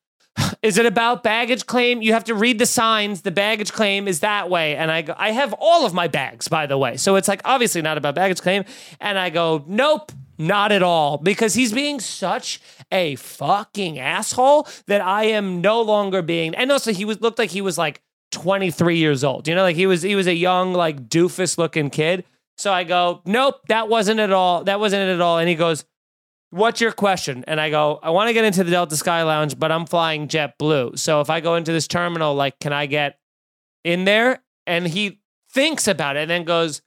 [0.61, 2.01] is it about baggage claim?
[2.01, 3.21] You have to read the signs.
[3.21, 4.75] The baggage claim is that way.
[4.75, 6.97] And I go, I have all of my bags, by the way.
[6.97, 8.65] So it's like obviously not about baggage claim.
[8.99, 11.17] And I go, nope, not at all.
[11.17, 16.55] Because he's being such a fucking asshole that I am no longer being.
[16.55, 19.47] And also he was looked like he was like 23 years old.
[19.47, 22.25] You know, like he was he was a young, like doofus looking kid.
[22.57, 24.63] So I go, nope, that wasn't at all.
[24.63, 25.39] That wasn't it at all.
[25.39, 25.83] And he goes,
[26.55, 27.43] what's your question?
[27.47, 30.27] And I go, I want to get into the Delta Sky Lounge, but I'm flying
[30.27, 30.97] JetBlue.
[30.97, 33.19] So if I go into this terminal, like, can I get
[33.83, 34.41] in there?
[34.65, 35.21] And he
[35.51, 36.81] thinks about it and then goes,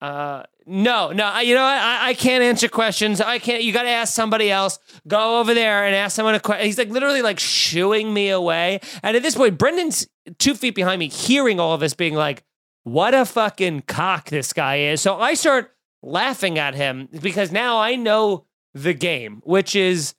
[0.00, 1.78] uh, no, no, you know what?
[1.78, 3.20] I, I can't answer questions.
[3.20, 3.64] I can't.
[3.64, 4.78] You got to ask somebody else.
[5.08, 6.64] Go over there and ask someone a question.
[6.64, 8.78] He's like literally like shooing me away.
[9.02, 10.06] And at this point, Brendan's
[10.38, 12.44] two feet behind me, hearing all of this, being like,
[12.84, 15.00] what a fucking cock this guy is.
[15.00, 20.14] So I start laughing at him because now I know the game, which is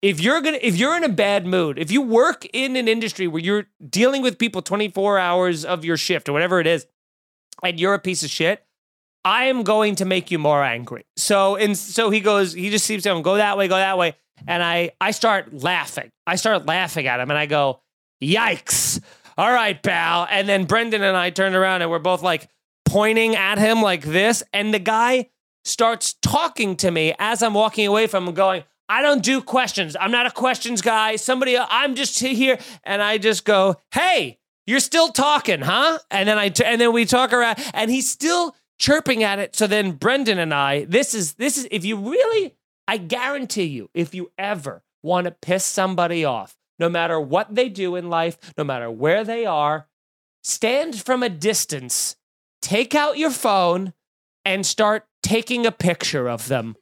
[0.00, 3.26] if you're gonna if you're in a bad mood, if you work in an industry
[3.26, 6.86] where you're dealing with people 24 hours of your shift or whatever it is,
[7.62, 8.64] and you're a piece of shit,
[9.24, 11.04] I am going to make you more angry.
[11.16, 14.14] So and so he goes, he just seems to go that way, go that way.
[14.46, 16.10] And I I start laughing.
[16.26, 17.80] I start laughing at him and I go,
[18.22, 19.00] yikes
[19.40, 20.26] all right, pal.
[20.30, 22.50] And then Brendan and I turned around and we're both like
[22.84, 24.42] pointing at him like this.
[24.52, 25.30] And the guy
[25.64, 29.96] starts talking to me as I'm walking away from him, going, I don't do questions.
[29.98, 31.16] I'm not a questions guy.
[31.16, 32.58] Somebody, I'm just here.
[32.84, 35.98] And I just go, hey, you're still talking, huh?
[36.10, 39.54] And then I, and then we talk around and he's still chirping at it.
[39.54, 42.56] So then Brendan and I, this is, this is, if you really,
[42.88, 47.68] I guarantee you, if you ever want to piss somebody off, no matter what they
[47.68, 49.86] do in life, no matter where they are,
[50.42, 52.16] stand from a distance,
[52.62, 53.92] take out your phone,
[54.44, 56.74] and start taking a picture of them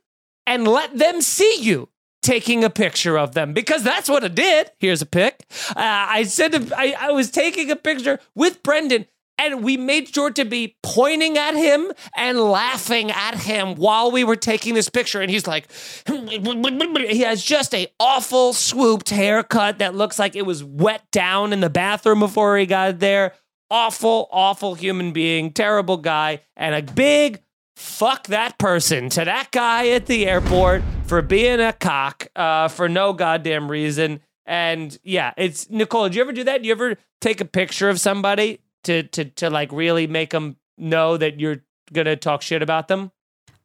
[0.46, 1.88] and let them see you
[2.22, 4.70] taking a picture of them because that's what I did.
[4.78, 5.44] Here's a pic.
[5.70, 9.06] Uh, I said I, I was taking a picture with Brendan
[9.38, 14.24] and we made sure to be pointing at him and laughing at him while we
[14.24, 15.20] were taking this picture.
[15.20, 15.70] And he's like,
[16.06, 21.60] he has just a awful swooped haircut that looks like it was wet down in
[21.60, 23.34] the bathroom before he got there.
[23.70, 27.42] Awful, awful human being, terrible guy, and a big
[27.76, 32.88] fuck that person to that guy at the airport for being a cock uh, for
[32.88, 34.20] no goddamn reason.
[34.46, 36.08] And yeah, it's Nicole.
[36.08, 36.62] Do you ever do that?
[36.62, 40.56] Do you ever take a picture of somebody to to to like really make them
[40.76, 41.62] know that you're
[41.92, 43.12] gonna talk shit about them?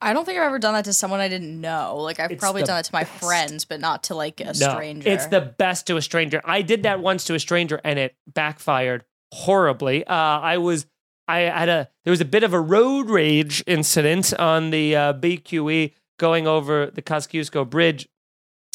[0.01, 1.95] I don't think I've ever done that to someone I didn't know.
[1.97, 3.23] Like I've It's probably done it to my best.
[3.23, 5.07] friends, but not to like a stranger.
[5.09, 6.41] It's the best to a stranger.
[6.43, 10.05] I did that once to a stranger and it backfired horribly.
[10.05, 10.85] Uh, I was
[11.27, 15.13] I had a there was a bit of a road rage incident on the uh,
[15.13, 18.09] BQE going over the Kosciuszko Bridge,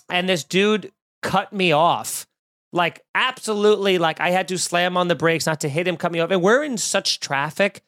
[0.08, 0.92] and this dude
[1.22, 2.26] cut me off.
[2.72, 6.12] Like absolutely, like I had to slam on the brakes not to hit him, cut
[6.12, 6.30] me off.
[6.30, 7.82] And we're in such traffic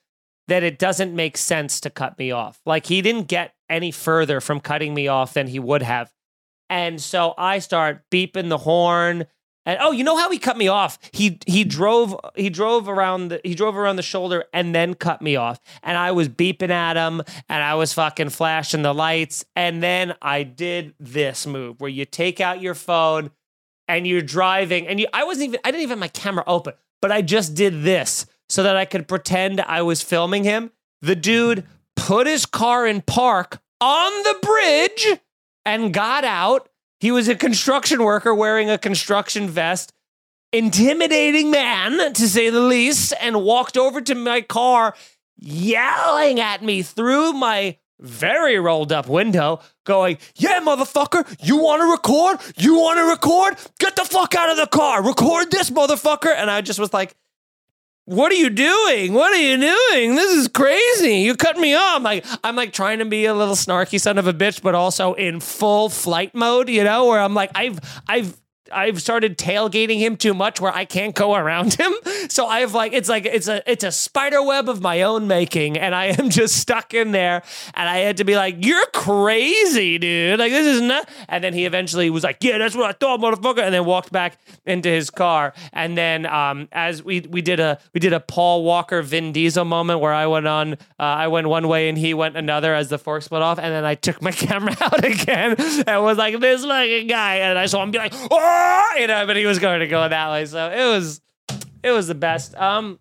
[0.48, 2.60] that it doesn't make sense to cut me off.
[2.66, 6.12] Like he didn't get any further from cutting me off than he would have.
[6.68, 9.26] And so I start beeping the horn.
[9.66, 10.98] And oh, you know how he cut me off?
[11.12, 15.20] He he drove he drove around the he drove around the shoulder and then cut
[15.20, 15.60] me off.
[15.82, 19.44] And I was beeping at him and I was fucking flashing the lights.
[19.54, 23.30] And then I did this move where you take out your phone
[23.96, 26.74] and you're driving and you I wasn't even I didn't even have my camera open,
[27.02, 30.70] but I just did this so that I could pretend I was filming him.
[31.02, 31.66] The dude
[31.96, 35.18] put his car in park on the bridge
[35.64, 36.68] and got out.
[37.00, 39.92] He was a construction worker wearing a construction vest,
[40.52, 44.94] intimidating man to say the least, and walked over to my car
[45.38, 51.90] yelling at me through my very rolled up window, going, Yeah, motherfucker, you want to
[51.90, 52.38] record?
[52.56, 53.56] You want to record?
[53.78, 55.02] Get the fuck out of the car.
[55.02, 56.34] Record this, motherfucker.
[56.34, 57.14] And I just was like,
[58.10, 59.12] what are you doing?
[59.12, 60.16] What are you doing?
[60.16, 61.18] This is crazy.
[61.18, 62.02] You cut me off.
[62.02, 65.14] Like I'm like trying to be a little snarky son of a bitch, but also
[65.14, 67.78] in full flight mode, you know, where I'm like, I've
[68.08, 68.36] I've
[68.72, 71.92] I've started tailgating him too much where I can't go around him.
[72.28, 75.78] So I've like it's like it's a it's a spider web of my own making
[75.78, 77.42] and I am just stuck in there
[77.74, 80.38] and I had to be like you're crazy, dude.
[80.38, 83.20] Like this is not and then he eventually was like, "Yeah, that's what I thought,
[83.20, 85.54] motherfucker." And then walked back into his car.
[85.72, 89.64] And then um as we we did a we did a Paul Walker Vin Diesel
[89.64, 92.90] moment where I went on uh, I went one way and he went another as
[92.90, 95.56] the fork split off and then I took my camera out again
[95.86, 98.59] and was like this fucking guy and I saw him be like, "Oh,
[98.98, 100.46] you know, but he was going to go that way.
[100.46, 101.20] So it was,
[101.82, 102.54] it was the best.
[102.54, 102.98] Um,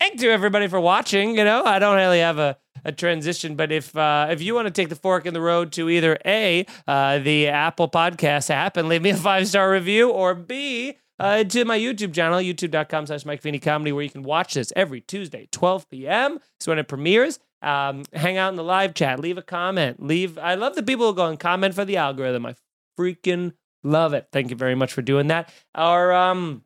[0.00, 1.36] thank you everybody for watching.
[1.36, 4.66] You know, I don't really have a, a transition, but if uh, if you want
[4.66, 8.76] to take the fork in the road to either a uh, the Apple Podcast app
[8.76, 13.06] and leave me a five star review, or b uh, to my YouTube channel, youtube.com
[13.06, 16.38] slash Mike Feeney Comedy, where you can watch this every Tuesday, 12 p.m.
[16.60, 17.38] So when it premieres.
[17.62, 20.36] Um, hang out in the live chat, leave a comment, leave.
[20.36, 22.44] I love the people who go and comment for the algorithm.
[22.44, 22.56] I
[22.98, 23.54] freaking
[23.84, 24.28] Love it.
[24.32, 25.52] Thank you very much for doing that.
[25.76, 26.62] Or um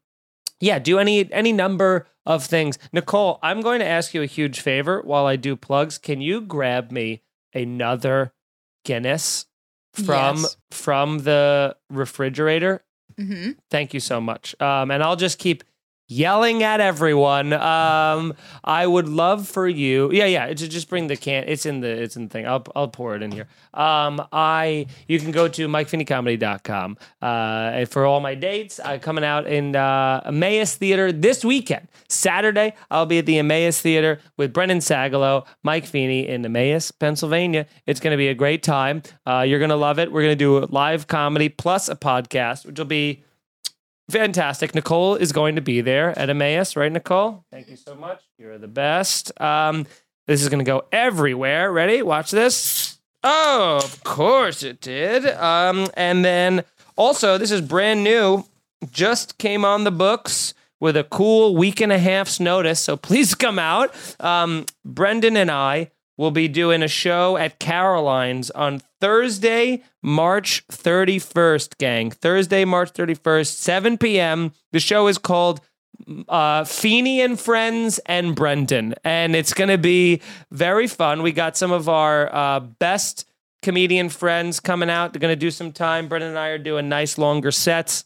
[0.60, 2.78] yeah, do any any number of things.
[2.92, 5.98] Nicole, I'm going to ask you a huge favor while I do plugs.
[5.98, 7.22] Can you grab me
[7.54, 8.32] another
[8.84, 9.46] Guinness
[9.92, 10.56] from Yes.
[10.70, 12.84] from the refrigerator?
[13.18, 13.52] Mm-hmm.
[13.70, 14.54] Thank you so much.
[14.60, 15.64] Um, and I'll just keep
[16.08, 17.52] yelling at everyone.
[17.52, 18.34] Um,
[18.64, 20.10] I would love for you.
[20.10, 20.46] Yeah, yeah.
[20.52, 21.44] To just bring the can.
[21.46, 21.88] It's in the.
[21.88, 22.46] It's in the thing.
[22.46, 23.46] I'll I'll pour it in here.
[23.74, 28.80] Um, I you can go to MikeFeeneyComedy.com uh, for all my dates.
[28.84, 31.88] I'm coming out in uh, Emmaus Theater this weekend.
[32.08, 37.66] Saturday, I'll be at the Emmaus Theater with Brendan Sagalow, Mike Feeney in Emmaus, Pennsylvania.
[37.86, 39.02] It's going to be a great time.
[39.26, 40.10] Uh, you're going to love it.
[40.10, 43.24] We're going to do live comedy plus a podcast, which will be
[44.10, 44.74] fantastic.
[44.74, 47.44] Nicole is going to be there at Emmaus, right, Nicole?
[47.50, 48.22] Thank you so much.
[48.38, 49.38] You're the best.
[49.40, 49.86] Um,
[50.26, 51.72] this is going to go everywhere.
[51.72, 52.02] Ready?
[52.02, 52.98] Watch this.
[53.24, 55.26] Oh, of course it did.
[55.26, 56.64] Um, and then
[56.96, 58.44] also, this is brand new.
[58.90, 62.80] Just came on the books with a cool week and a half's notice.
[62.80, 63.92] So please come out.
[64.20, 71.78] Um, Brendan and I will be doing a show at Caroline's on Thursday, March 31st,
[71.78, 72.10] gang.
[72.10, 74.52] Thursday, March 31st, 7 p.m.
[74.72, 75.60] The show is called
[76.28, 78.94] uh, Feeney and Friends and Brendan.
[79.04, 81.22] And it's going to be very fun.
[81.22, 83.24] We got some of our uh, best
[83.62, 85.12] comedian friends coming out.
[85.12, 86.08] They're going to do some time.
[86.08, 88.04] Brendan and I are doing nice, longer sets.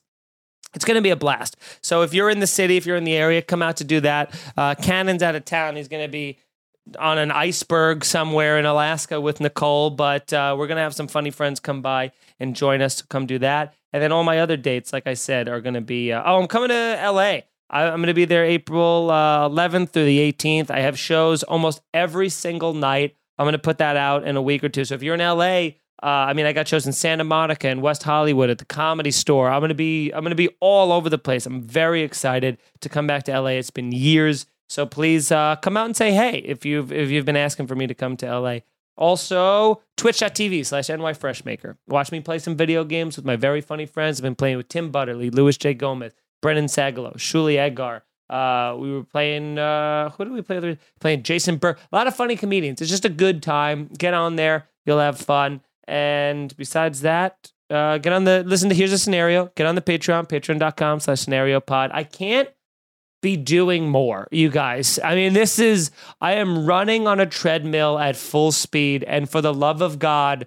[0.75, 1.57] It's going to be a blast.
[1.83, 4.01] So if you're in the city, if you're in the area, come out to do
[4.01, 4.35] that.
[4.57, 5.77] Uh, Cannon's out of town.
[5.77, 6.39] He's going to be
[6.99, 11.09] on an iceberg somewhere in Alaska with Nicole, but uh, we're going to have some
[11.09, 13.75] funny friends come by and join us to come do that.
[13.93, 16.41] And then all my other dates, like I said, are going to be uh, oh,
[16.41, 17.41] I'm coming to LA.
[17.71, 20.71] I, I'm going to be there April uh, 11th through the 18th.
[20.71, 23.17] I have shows almost every single night.
[23.39, 24.85] I'm going to put that out in a week or two.
[24.85, 25.71] So if you're in LA,
[26.03, 29.13] uh, I mean, I got shows in Santa Monica and West Hollywood at the Comedy
[29.13, 29.49] Store.
[29.49, 31.47] I'm gonna be, I'm gonna be all over the place.
[31.47, 33.51] I'm very excited to come back to LA.
[33.51, 37.27] It's been years, so please uh, come out and say hey if you've if you've
[37.27, 38.61] been asking for me to come to LA.
[38.97, 41.77] Also, twitch.tv slash NYFreshmaker.
[41.89, 44.19] Watch me play some video games with my very funny friends.
[44.19, 45.75] I've been playing with Tim Butterly, Luis J.
[45.75, 48.03] Gomez, Brendan Sagalow, Shuli Egar.
[48.29, 50.59] Uh, we were playing, uh, who did we play?
[50.59, 50.79] with?
[51.01, 51.77] Playing Jason Burr.
[51.91, 52.81] A lot of funny comedians.
[52.81, 53.91] It's just a good time.
[53.99, 54.69] Get on there.
[54.87, 55.63] You'll have fun.
[55.89, 59.51] And besides that, uh, get on the, listen to Here's a Scenario.
[59.55, 61.91] Get on the Patreon, patreon.com slash scenario pod.
[61.93, 62.49] I can't
[63.23, 64.99] be doing more, you guys.
[65.03, 69.05] I mean, this is, I am running on a treadmill at full speed.
[69.05, 70.47] And for the love of God,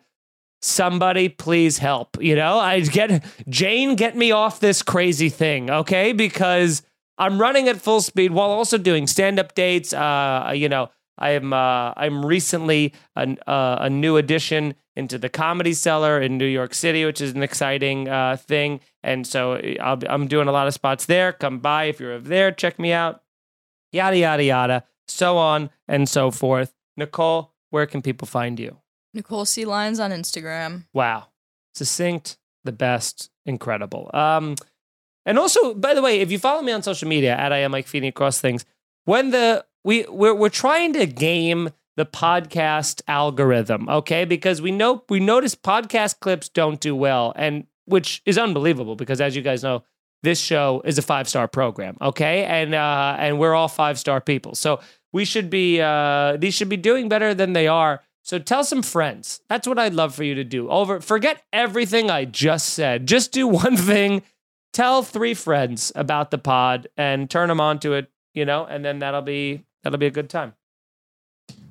[0.61, 2.21] somebody please help.
[2.21, 6.13] You know, I get, Jane, get me off this crazy thing, okay?
[6.13, 6.84] Because
[7.17, 11.32] I'm running at full speed while also doing stand up dates, uh, you know, I
[11.32, 16.45] am uh, I'm recently an, uh, a new addition into the Comedy Cellar in New
[16.45, 18.82] York City, which is an exciting uh, thing.
[19.06, 21.32] And so I'll, I'm doing a lot of spots there.
[21.32, 23.22] Come by if you're over there, check me out.
[23.91, 26.74] Yada yada yada, so on and so forth.
[26.97, 28.80] Nicole, where can people find you?
[29.14, 29.64] Nicole C.
[29.64, 30.86] Lines on Instagram.
[30.91, 31.28] Wow,
[31.76, 34.10] succinct, the best, incredible.
[34.14, 34.56] Um,
[35.24, 37.72] and also, by the way, if you follow me on social media at I am
[37.72, 38.66] Mike Feeney across things,
[39.06, 44.26] when the we we're, we're trying to game the podcast algorithm, okay?
[44.26, 49.22] Because we know we notice podcast clips don't do well, and which is unbelievable because
[49.22, 49.84] as you guys know,
[50.24, 52.44] this show is a five star program, okay?
[52.46, 54.80] And uh, and we're all five star people, so
[55.14, 58.02] we should be uh, these should be doing better than they are.
[58.24, 59.40] So tell some friends.
[59.50, 60.68] That's what I'd love for you to do.
[60.68, 63.08] Over, forget everything I just said.
[63.08, 64.24] Just do one thing.
[64.74, 68.10] Tell three friends about the pod and turn them on to it.
[68.34, 70.54] You know, and then that'll be that'll be a good time.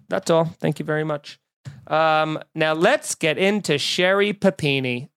[0.09, 0.45] That's all.
[0.45, 1.41] Thank you very much.
[1.87, 5.11] Um, now let's get into Sherri Papini.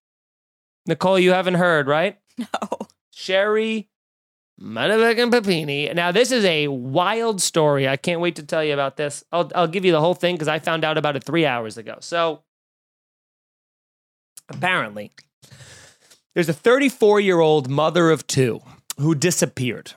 [0.88, 2.18] Nicole, you haven't heard, right?
[2.38, 2.78] No.
[3.12, 3.88] Sherri
[4.60, 5.92] motherfucking Papini.
[5.92, 7.88] Now, this is a wild story.
[7.88, 9.24] I can't wait to tell you about this.
[9.32, 11.78] I'll, I'll give you the whole thing because I found out about it three hours
[11.78, 11.96] ago.
[12.00, 12.44] So,
[14.48, 15.10] apparently,
[16.34, 18.60] there's a 34 year old mother of two
[18.98, 19.94] who disappeared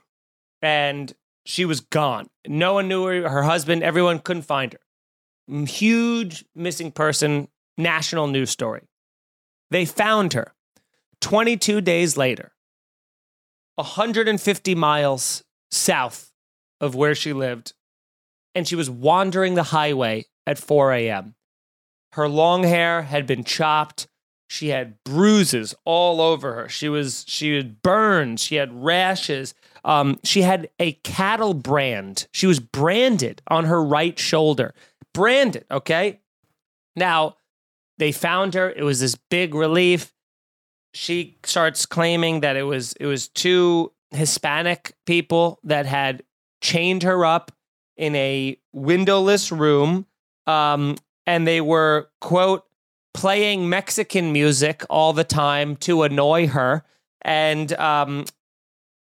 [0.64, 1.14] and
[1.46, 2.28] she was gone.
[2.48, 3.30] No one knew her.
[3.30, 4.80] Her husband, everyone couldn't find her.
[5.50, 8.82] Mm, huge missing person, national news story.
[9.70, 10.54] They found her
[11.22, 12.52] 22 days later
[13.76, 16.32] 150 miles south
[16.80, 17.74] of where she lived,
[18.54, 21.36] and she was wandering the highway at 4 a.m.
[22.14, 24.08] Her long hair had been chopped.
[24.50, 26.68] She had bruises all over her.
[26.68, 28.40] She was she had burned.
[28.40, 29.54] She had rashes.
[29.86, 32.28] Um, she had a cattle brand.
[32.34, 34.74] She was branded on her right shoulder.
[35.14, 35.66] Branded.
[35.72, 36.20] Okay.
[36.98, 37.38] Now
[37.98, 38.70] they found her.
[38.70, 40.14] It was this big relief
[40.94, 46.24] she starts claiming that it was it was two Hispanic people that had
[46.62, 47.52] chained her up
[47.98, 50.06] in a windowless room,
[50.48, 52.66] um, and they were quote
[53.14, 56.84] playing Mexican music all the time to annoy her,
[57.22, 58.26] and um,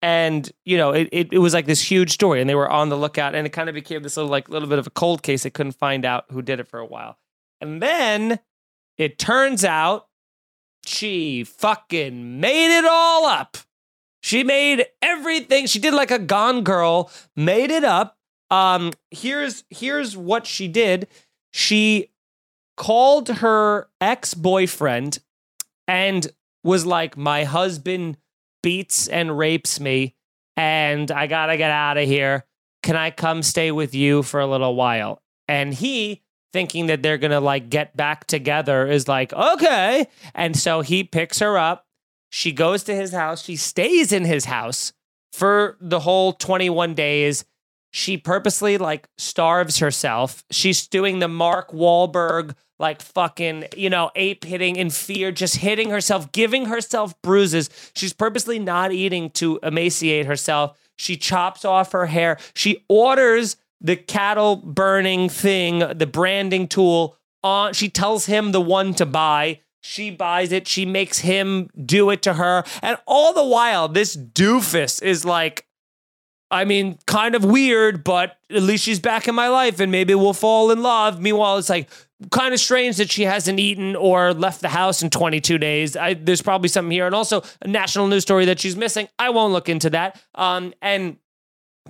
[0.02, 2.88] and you know it, it, it was like this huge story, and they were on
[2.88, 5.22] the lookout, and it kind of became this little like little bit of a cold
[5.22, 5.42] case.
[5.42, 7.18] They couldn't find out who did it for a while,
[7.60, 8.38] and then
[8.96, 10.06] it turns out
[10.84, 13.56] she fucking made it all up.
[14.22, 15.66] She made everything.
[15.66, 18.18] She did like a Gone Girl, made it up.
[18.50, 21.08] Um, here's here's what she did.
[21.52, 22.10] She
[22.76, 25.20] called her ex-boyfriend
[25.86, 26.26] and
[26.62, 28.18] was like, "My husband
[28.62, 30.16] beats and rapes me,
[30.56, 32.44] and I gotta get out of here.
[32.82, 36.22] Can I come stay with you for a little while?" And he
[36.52, 40.06] thinking that they're going to like get back together is like, okay.
[40.34, 41.86] And so he picks her up.
[42.30, 43.42] She goes to his house.
[43.44, 44.92] She stays in his house
[45.32, 47.44] for the whole 21 days.
[47.92, 50.44] She purposely like starves herself.
[50.50, 55.90] She's doing the Mark Wahlberg, like fucking, you know, ape hitting in fear, just hitting
[55.90, 57.68] herself, giving herself bruises.
[57.94, 60.78] She's purposely not eating to emaciate herself.
[60.96, 62.38] She chops off her hair.
[62.54, 68.94] She orders the cattle burning thing, the branding tool on she tells him the one
[68.94, 69.60] to buy.
[69.82, 72.64] She buys it, she makes him do it to her.
[72.82, 75.66] And all the while, this doofus is like,
[76.50, 80.14] I mean, kind of weird, but at least she's back in my life and maybe
[80.14, 81.20] we'll fall in love.
[81.20, 81.88] Meanwhile, it's like
[82.30, 85.96] kind of strange that she hasn't eaten or left the house in 22 days.
[85.96, 87.06] I, there's probably something here.
[87.06, 89.08] And also a national news story that she's missing.
[89.18, 90.20] I won't look into that.
[90.34, 91.16] Um, and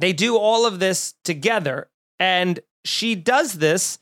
[0.01, 1.89] they do all of this together.
[2.19, 3.99] And she does this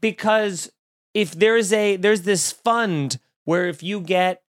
[0.00, 0.70] because
[1.14, 4.42] if there's a there's this fund where if you get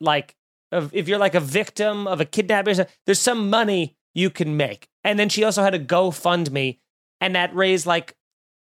[0.00, 0.36] like
[0.70, 2.76] if you're like a victim of a kidnapping
[3.06, 4.88] there's some money you can make.
[5.04, 6.78] And then she also had a gofundme
[7.20, 8.14] and that raised like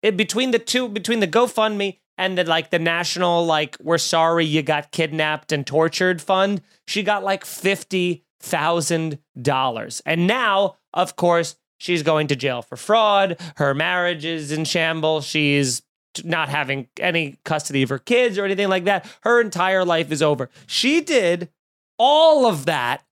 [0.01, 4.61] between the two between the gofundme and the like the national like we're sorry you
[4.61, 10.01] got kidnapped and tortured fund she got like fifty thousand dollars.
[10.05, 13.39] And now of course she's going to jail for fraud.
[13.55, 15.25] Her marriage is in shambles.
[15.25, 15.81] She's
[16.23, 19.05] not having any custody of her kids or anything like that.
[19.21, 20.49] Her entire life is over.
[20.65, 21.49] She did
[21.97, 23.05] all of that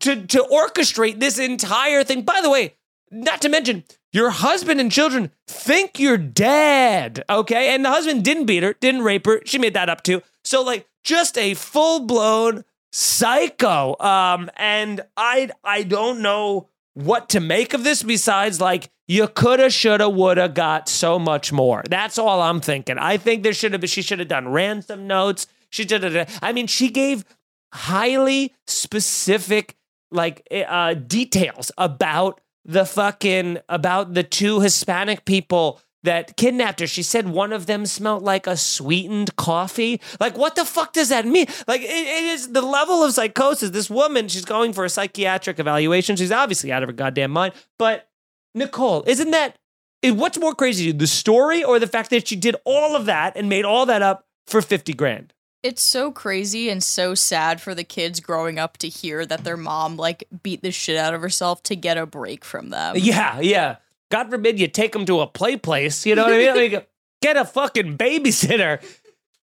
[0.01, 2.22] to to orchestrate this entire thing.
[2.22, 2.75] By the way,
[3.11, 3.85] not to mention
[4.15, 7.75] your husband and children think you're dead, okay?
[7.75, 9.43] And the husband didn't beat her, didn't rape her.
[9.45, 10.23] She made that up too.
[10.45, 13.97] So like just a full-blown psycho.
[13.99, 19.69] Um and I I don't know what to make of this besides like you coulda,
[19.69, 21.83] shoulda, woulda got so much more.
[21.91, 22.99] That's all I'm thinking.
[22.99, 25.49] I think there should have she should have done ransom notes.
[25.71, 26.29] She did.
[26.41, 27.25] I mean, she gave
[27.73, 29.75] highly specific
[30.12, 36.87] like uh details about the fucking about the two Hispanic people that kidnapped her.
[36.87, 40.01] She said one of them smelled like a sweetened coffee.
[40.21, 41.47] Like, what the fuck does that mean?
[41.67, 43.71] Like, it, it is the level of psychosis.
[43.71, 46.17] This woman, she's going for a psychiatric evaluation.
[46.17, 47.55] She's obviously out of her goddamn mind.
[47.79, 48.09] But
[48.55, 49.57] Nicole, isn't that
[50.03, 53.49] what's more crazy, the story or the fact that she did all of that and
[53.49, 55.33] made all that up for fifty grand?
[55.65, 59.57] It's so crazy and so sad for the kids growing up to hear that their
[59.57, 62.97] mom like beat the shit out of herself to get a break from them.
[62.99, 63.77] Yeah, yeah.
[64.11, 66.05] God forbid you take them to a play place.
[66.05, 66.73] You know what I mean?
[66.73, 66.91] Like,
[67.23, 68.85] get a fucking babysitter.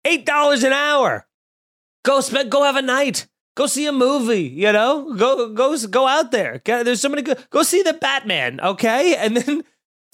[0.05, 1.27] Eight dollars an hour.
[2.03, 2.49] Go spend.
[2.49, 3.27] Go have a night.
[3.57, 4.43] Go see a movie.
[4.43, 5.13] You know.
[5.15, 6.61] Go go go out there.
[6.63, 7.45] There's so many good.
[7.49, 8.61] Go see the Batman.
[8.61, 9.63] Okay, and then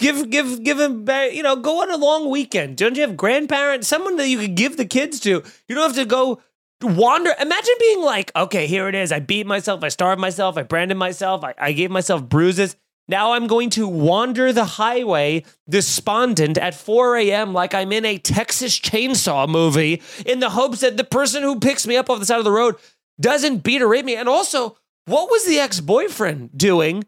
[0.02, 1.08] give give give him.
[1.32, 2.78] You know, go on a long weekend.
[2.78, 3.88] Don't you have grandparents?
[3.88, 5.43] Someone that you could give the kids to.
[5.68, 6.41] You don't have to go
[6.82, 7.34] wander.
[7.39, 9.12] Imagine being like, okay, here it is.
[9.12, 9.84] I beat myself.
[9.84, 10.58] I starved myself.
[10.58, 11.43] I branded myself.
[11.43, 12.76] I, I gave myself bruises.
[13.08, 17.54] Now I'm going to wander the highway despondent at 4 a.m.
[17.54, 21.86] like I'm in a Texas chainsaw movie in the hopes that the person who picks
[21.86, 22.76] me up off the side of the road
[23.20, 24.16] doesn't beat or rape me.
[24.16, 27.04] And also, what was the ex boyfriend doing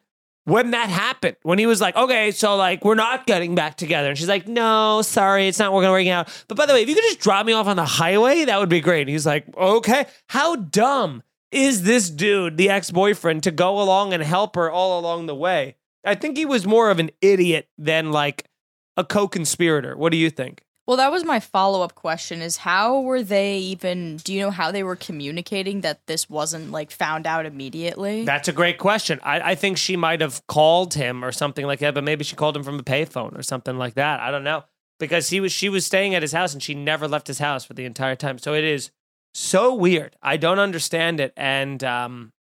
[0.45, 1.37] when that happened?
[1.43, 4.09] When he was like, okay, so like we're not getting back together.
[4.09, 6.45] And she's like, no, sorry, it's not working working out.
[6.47, 8.59] But by the way, if you could just drop me off on the highway, that
[8.59, 9.01] would be great.
[9.01, 10.05] And he's like, okay.
[10.27, 14.99] How dumb is this dude, the ex boyfriend, to go along and help her all
[14.99, 15.75] along the way?
[16.05, 18.49] I think he was more of an idiot than like
[18.97, 19.95] a co conspirator.
[19.95, 20.63] What do you think?
[20.85, 24.51] Well, that was my follow up question is how were they even do you know
[24.51, 28.25] how they were communicating that this wasn't like found out immediately?
[28.25, 29.19] That's a great question.
[29.23, 32.35] I, I think she might have called him or something like that, but maybe she
[32.35, 34.19] called him from a payphone or something like that.
[34.19, 34.65] I don't know.
[34.99, 37.63] Because he was she was staying at his house and she never left his house
[37.63, 38.37] for the entire time.
[38.37, 38.91] So it is
[39.33, 40.15] so weird.
[40.21, 41.33] I don't understand it.
[41.37, 42.33] And um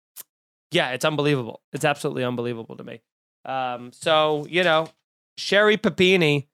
[0.72, 1.62] yeah, it's unbelievable.
[1.74, 3.02] It's absolutely unbelievable to me.
[3.46, 4.88] Um, so, you know,
[5.38, 6.48] Sherri Papini,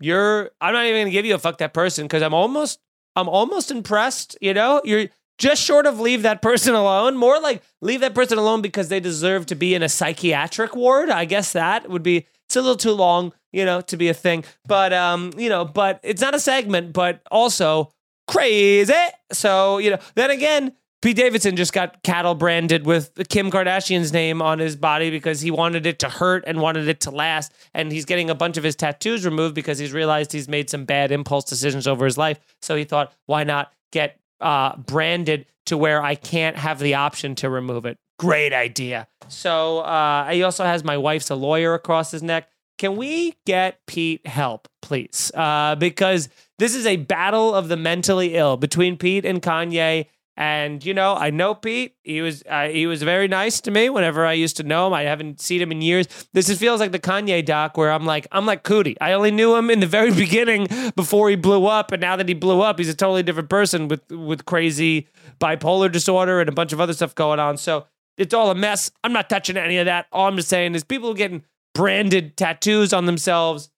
[0.00, 2.80] you're I'm not even gonna give you a fuck that person because I'm almost
[3.14, 4.82] I'm almost impressed, you know?
[4.84, 5.06] You're
[5.38, 7.16] just short of leave that person alone.
[7.16, 11.10] More like leave that person alone because they deserve to be in a psychiatric ward.
[11.10, 14.14] I guess that would be it's a little too long, you know, to be a
[14.14, 14.44] thing.
[14.66, 17.90] But um, you know, but it's not a segment, but also
[18.28, 18.92] crazy.
[19.32, 20.72] So, you know, then again,
[21.06, 25.52] Pete Davidson just got cattle branded with Kim Kardashian's name on his body because he
[25.52, 27.54] wanted it to hurt and wanted it to last.
[27.72, 30.84] And he's getting a bunch of his tattoos removed because he's realized he's made some
[30.84, 32.40] bad impulse decisions over his life.
[32.60, 37.36] So he thought, why not get uh, branded to where I can't have the option
[37.36, 37.98] to remove it?
[38.18, 39.06] Great idea.
[39.28, 42.48] So uh, he also has my wife's a lawyer across his neck.
[42.78, 45.30] Can we get Pete help, please?
[45.36, 46.28] Uh, because
[46.58, 50.06] this is a battle of the mentally ill between Pete and Kanye.
[50.36, 51.94] And you know, I know Pete.
[52.02, 54.92] He was uh, he was very nice to me whenever I used to know him.
[54.92, 56.06] I haven't seen him in years.
[56.34, 58.96] This is, feels like the Kanye doc where I'm like I'm like Coodie.
[59.00, 62.28] I only knew him in the very beginning before he blew up, and now that
[62.28, 65.08] he blew up, he's a totally different person with with crazy
[65.40, 67.56] bipolar disorder and a bunch of other stuff going on.
[67.56, 67.86] So
[68.18, 68.90] it's all a mess.
[69.02, 70.06] I'm not touching any of that.
[70.12, 73.70] All I'm just saying is people getting branded tattoos on themselves.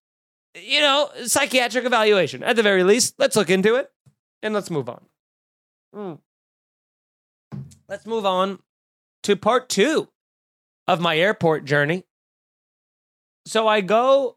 [0.56, 3.14] You know, psychiatric evaluation at the very least.
[3.18, 3.92] Let's look into it
[4.42, 5.04] and let's move on.
[5.94, 6.18] Mm.
[7.88, 8.58] Let's move on
[9.22, 10.08] to part two
[10.86, 12.04] of my airport journey.
[13.46, 14.36] So I go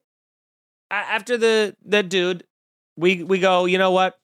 [0.90, 2.46] after the the dude.
[2.96, 3.66] We we go.
[3.66, 4.18] You know what?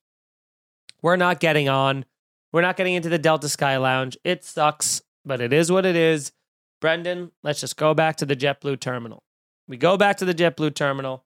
[1.01, 2.05] We're not getting on.
[2.53, 4.17] We're not getting into the Delta Sky Lounge.
[4.23, 6.31] It sucks, but it is what it is.
[6.79, 9.23] Brendan, let's just go back to the JetBlue terminal.
[9.67, 11.25] We go back to the JetBlue terminal,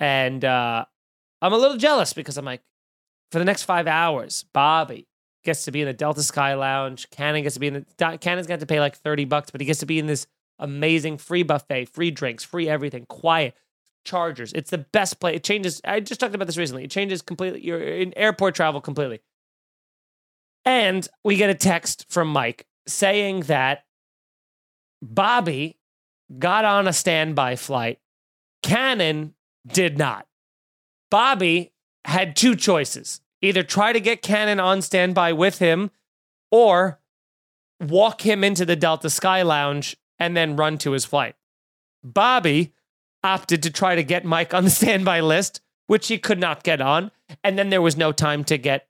[0.00, 0.86] and uh,
[1.42, 2.62] I'm a little jealous because I'm like,
[3.30, 5.06] for the next five hours, Bobby
[5.44, 7.08] gets to be in the Delta Sky Lounge.
[7.10, 9.66] Cannon gets to be in the Cannon's got to pay like 30 bucks, but he
[9.66, 10.26] gets to be in this
[10.58, 13.54] amazing free buffet, free drinks, free everything, quiet.
[14.04, 14.52] Chargers.
[14.52, 15.36] It's the best place.
[15.36, 15.80] It changes.
[15.82, 16.84] I just talked about this recently.
[16.84, 19.20] It changes completely your in airport travel completely.
[20.66, 23.84] And we get a text from Mike saying that
[25.00, 25.78] Bobby
[26.38, 27.98] got on a standby flight.
[28.62, 29.34] Cannon
[29.66, 30.26] did not.
[31.10, 31.72] Bobby
[32.04, 35.90] had two choices either try to get Cannon on standby with him
[36.50, 37.00] or
[37.80, 41.34] walk him into the Delta Sky Lounge and then run to his flight.
[42.02, 42.72] Bobby
[43.22, 46.80] opted to try to get Mike on the standby list, which he could not get
[46.80, 47.10] on.
[47.42, 48.86] And then there was no time to get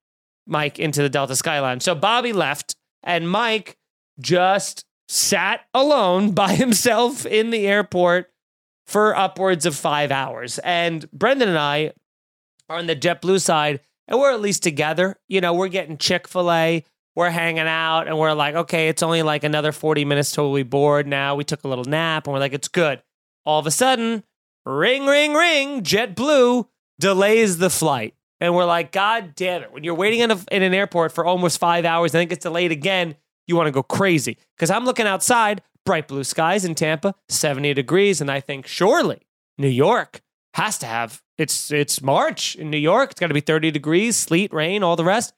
[0.46, 1.82] Mike into the Delta Sky Lounge.
[1.82, 3.78] So Bobby left, and Mike
[4.20, 8.30] just sat alone by himself in the airport
[8.86, 10.58] for upwards of five hours.
[10.58, 11.92] And Brendan and I
[12.68, 15.16] are on the JetBlue side, and we're at least together.
[15.28, 16.84] You know, we're getting Chick fil A,
[17.16, 20.62] we're hanging out, and we're like, okay, it's only like another 40 minutes till we
[20.62, 21.34] board now.
[21.34, 23.02] We took a little nap, and we're like, it's good.
[23.46, 24.24] All of a sudden,
[24.64, 26.66] ring, ring, ring, JetBlue
[26.98, 28.14] delays the flight.
[28.40, 29.72] And we're like, God damn it.
[29.72, 32.30] When you're waiting in, a, in an airport for almost five hours and then it
[32.30, 33.14] gets delayed again,
[33.46, 34.38] you want to go crazy.
[34.56, 38.20] Because I'm looking outside, bright blue skies in Tampa, 70 degrees.
[38.20, 39.22] And I think, surely
[39.56, 40.20] New York
[40.54, 43.12] has to have, it's, it's March in New York.
[43.12, 45.34] It's got to be 30 degrees, sleet, rain, all the rest.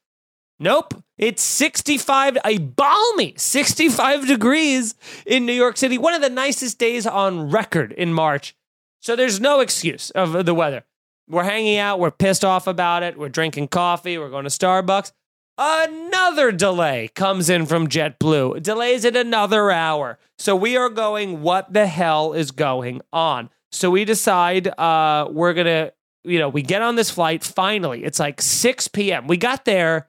[0.58, 1.02] Nope.
[1.18, 4.94] It's 65, a balmy 65 degrees
[5.26, 5.98] in New York City.
[5.98, 8.54] One of the nicest days on record in March.
[9.00, 10.84] So there's no excuse of the weather.
[11.28, 11.98] We're hanging out.
[11.98, 13.18] We're pissed off about it.
[13.18, 14.16] We're drinking coffee.
[14.16, 15.12] We're going to Starbucks.
[15.58, 18.62] Another delay comes in from JetBlue.
[18.62, 20.18] Delays it another hour.
[20.38, 23.48] So we are going, what the hell is going on?
[23.76, 25.92] So we decide uh, we're going to,
[26.24, 28.04] you know, we get on this flight finally.
[28.04, 29.26] It's like 6 p.m.
[29.26, 30.08] We got there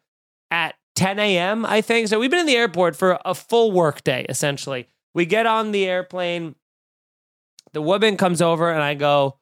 [0.49, 2.07] at 10 a.m., I think.
[2.07, 4.87] So we've been in the airport for a full work day, essentially.
[5.13, 6.55] We get on the airplane.
[7.73, 9.37] The woman comes over and I go,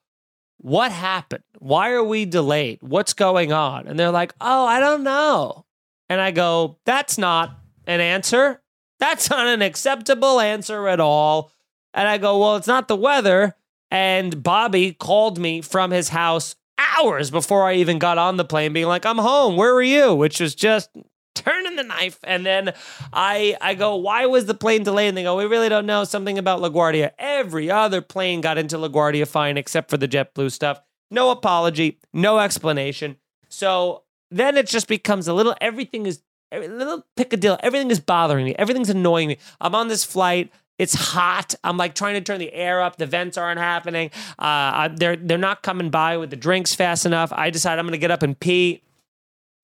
[0.58, 1.44] What happened?
[1.60, 2.80] Why are we delayed?
[2.82, 3.88] What's going on?
[3.88, 5.66] And they're like, Oh, I don't know.
[6.10, 8.62] And I go, That's not an answer.
[9.00, 11.52] That's not an acceptable answer at all.
[11.94, 13.56] And I go, Well, it's not the weather.
[13.96, 18.74] And Bobby called me from his house hours before I even got on the plane,
[18.74, 19.56] being like, I'm home.
[19.56, 20.14] Where were you?
[20.14, 20.90] Which was just
[21.34, 22.20] turning the knife.
[22.26, 22.74] And then
[23.14, 25.08] I I go, why was the plane delayed?
[25.08, 27.12] And they go, we really don't know something about LaGuardia.
[27.18, 30.82] Every other plane got into LaGuardia fine except for the JetBlue stuff.
[31.10, 33.16] No apology, no explanation.
[33.48, 35.56] So then it just becomes a little.
[35.62, 36.22] Everything is
[36.52, 37.58] a little picadillo.
[37.64, 38.56] Everything is bothering me.
[38.60, 39.38] Everything's annoying me.
[39.62, 40.52] I'm on this flight.
[40.78, 41.56] It's hot.
[41.64, 42.98] I'm like trying to turn the air up.
[42.98, 44.12] The vents aren't happening.
[44.38, 47.32] Uh, they're they're not coming by with the drinks fast enough.
[47.34, 48.82] I decide I'm going to get up and pee,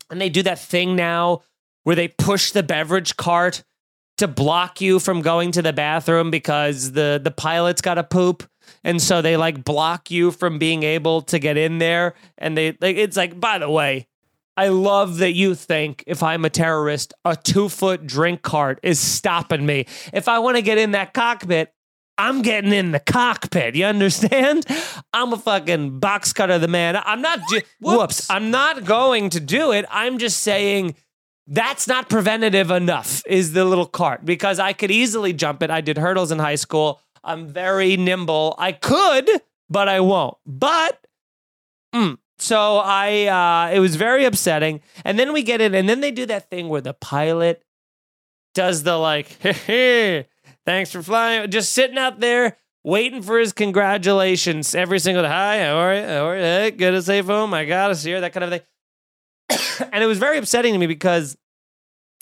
[0.09, 1.43] and they do that thing now
[1.83, 3.63] where they push the beverage cart
[4.17, 8.43] to block you from going to the bathroom because the the pilot's got to poop
[8.83, 12.77] and so they like block you from being able to get in there and they
[12.81, 14.07] like it's like by the way
[14.57, 18.99] I love that you think if I'm a terrorist, a two foot drink cart is
[18.99, 19.85] stopping me.
[20.13, 21.73] If I want to get in that cockpit,
[22.17, 23.75] I'm getting in the cockpit.
[23.75, 24.65] You understand?
[25.13, 26.95] I'm a fucking box cutter, the man.
[26.97, 27.39] I'm not.
[27.49, 27.97] Ju- whoops.
[27.97, 28.29] whoops.
[28.29, 29.85] I'm not going to do it.
[29.89, 30.95] I'm just saying
[31.47, 33.23] that's not preventative enough.
[33.25, 35.71] Is the little cart because I could easily jump it.
[35.71, 37.01] I did hurdles in high school.
[37.23, 38.55] I'm very nimble.
[38.57, 39.29] I could,
[39.69, 40.37] but I won't.
[40.45, 40.99] But
[41.95, 44.81] mm, so I, uh, it was very upsetting.
[45.05, 47.63] And then we get it, and then they do that thing where the pilot
[48.53, 50.27] does the like, hey,
[50.65, 55.29] thanks for flying, just sitting out there waiting for his congratulations every single day.
[55.29, 56.01] Hi, how are you?
[56.01, 56.41] How are you?
[56.41, 57.53] Hey, good to safe home.
[57.53, 59.87] I got us here, that kind of thing.
[59.93, 61.37] and it was very upsetting to me because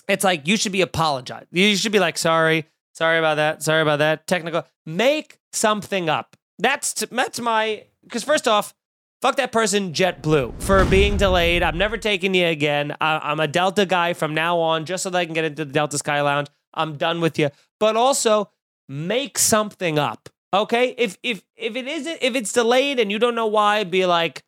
[0.10, 1.48] it's like you should be apologized.
[1.52, 4.28] You should be like, sorry, sorry about that, sorry about that.
[4.28, 6.36] Technical, make something up.
[6.58, 8.74] That's that's my because first off,
[9.22, 11.62] Fuck that person, JetBlue, for being delayed.
[11.62, 12.96] I'm never taking you again.
[13.02, 15.66] I, am a Delta guy from now on, just so that I can get into
[15.66, 16.48] the Delta Sky Lounge.
[16.74, 17.50] I'm done with you.
[17.82, 18.50] But also,
[18.88, 20.30] make something up.
[20.54, 20.96] Okay?
[20.98, 24.44] If if if it isn't if it's delayed and you don't know why, be like,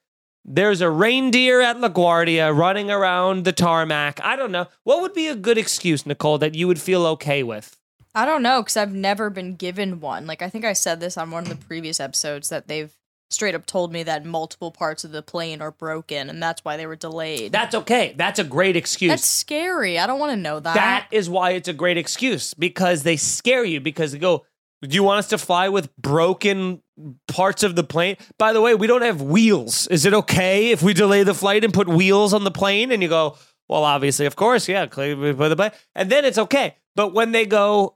[0.45, 4.21] there's a reindeer at LaGuardia running around the tarmac.
[4.23, 4.67] I don't know.
[4.85, 7.77] What would be a good excuse, Nicole, that you would feel okay with?
[8.15, 10.25] I don't know, because I've never been given one.
[10.25, 12.95] Like I think I said this on one of the previous episodes that they've
[13.33, 16.77] straight up told me that multiple parts of the plane are broken and that's why
[16.77, 17.51] they were delayed.
[17.51, 18.13] That's okay.
[18.17, 19.09] That's a great excuse.
[19.09, 19.97] That's scary.
[19.97, 20.73] I don't want to know that.
[20.75, 24.45] That is why it's a great excuse because they scare you because they go,
[24.81, 26.81] Do you want us to fly with broken
[27.27, 28.17] parts of the plane?
[28.37, 29.87] By the way, we don't have wheels.
[29.87, 32.91] Is it okay if we delay the flight and put wheels on the plane?
[32.91, 33.37] And you go,
[33.69, 35.71] Well, obviously, of course, yeah, we put the plane.
[35.95, 36.75] And then it's okay.
[36.95, 37.95] But when they go,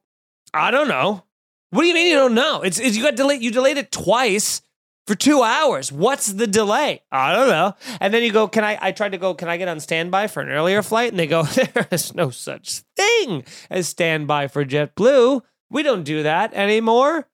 [0.54, 1.24] I don't know.
[1.72, 2.62] What do you mean you don't know?
[2.62, 3.42] It's, it's you got delayed.
[3.42, 4.62] You delayed it twice
[5.08, 5.92] for two hours.
[5.92, 7.02] What's the delay?
[7.12, 7.76] I don't know.
[8.00, 8.78] And then you go, can I?
[8.82, 11.12] I tried to go, can I get on standby for an earlier flight?
[11.12, 15.42] And they go, there is no such thing as standby for JetBlue.
[15.70, 17.28] We don't do that anymore.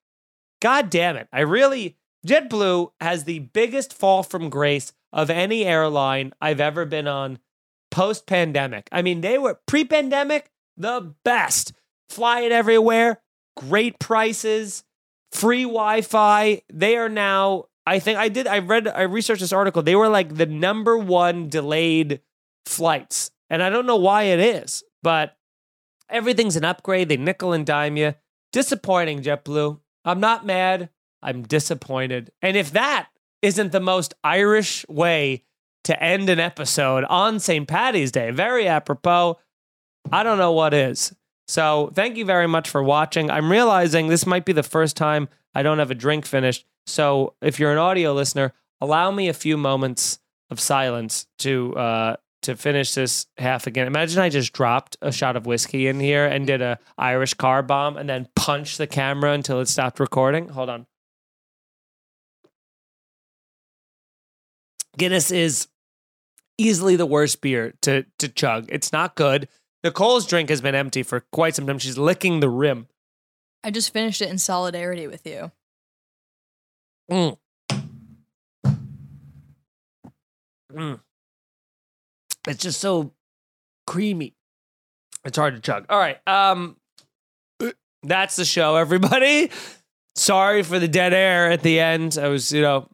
[0.62, 1.28] God damn it.
[1.34, 7.08] I really, JetBlue has the biggest fall from grace of any airline I've ever been
[7.08, 7.40] on
[7.90, 8.88] post pandemic.
[8.92, 11.74] I mean, they were pre pandemic, the best.
[12.10, 13.22] Flying everywhere,
[13.56, 14.84] great prices
[15.32, 16.62] free Wi-Fi.
[16.72, 17.66] They are now.
[17.86, 18.48] I think I did.
[18.48, 18.88] I read.
[18.88, 19.82] I researched this article.
[19.82, 22.22] They were like the number one delayed
[22.66, 25.36] flights, and I don't know why it is, but
[26.10, 27.10] everything's an upgrade.
[27.10, 28.16] They nickel and dime you.
[28.52, 29.80] Disappointing, JetBlue.
[30.06, 30.90] I'm not mad.
[31.22, 32.32] I'm disappointed.
[32.42, 33.10] And if that
[33.42, 35.44] isn't the most Irish way
[35.84, 37.68] to end an episode on St.
[37.68, 39.40] Patty's Day, very apropos,
[40.12, 41.14] I don't know what is.
[41.52, 43.30] So thank you very much for watching.
[43.30, 46.66] I'm realizing this might be the first time I don't have a drink finished.
[46.88, 52.16] So if you're an audio listener, allow me a few moments of silence to uh,
[52.44, 53.86] to finish this half again.
[53.86, 57.62] Imagine I just dropped a shot of whiskey in here and did a Irish car
[57.62, 60.48] bomb and then punched the camera until it stopped recording.
[60.48, 60.88] Hold on.
[64.98, 65.68] Guinness is
[66.58, 68.68] easily the worst beer to to chug.
[68.70, 69.50] It's not good.
[69.84, 71.80] Nicole's drink has been empty for quite some time.
[71.80, 72.88] She's licking the rim.
[73.64, 75.52] I just finished it in solidarity with you.
[77.12, 77.38] Mm.
[80.74, 81.00] Mm.
[82.48, 83.12] It's just so
[83.86, 84.34] creamy.
[85.26, 85.86] It's hard to chug.
[85.90, 86.20] All right.
[86.28, 86.78] Um
[88.04, 89.52] that's the show, everybody.
[90.16, 92.18] Sorry for the dead air at the end.
[92.20, 92.90] I was, you know,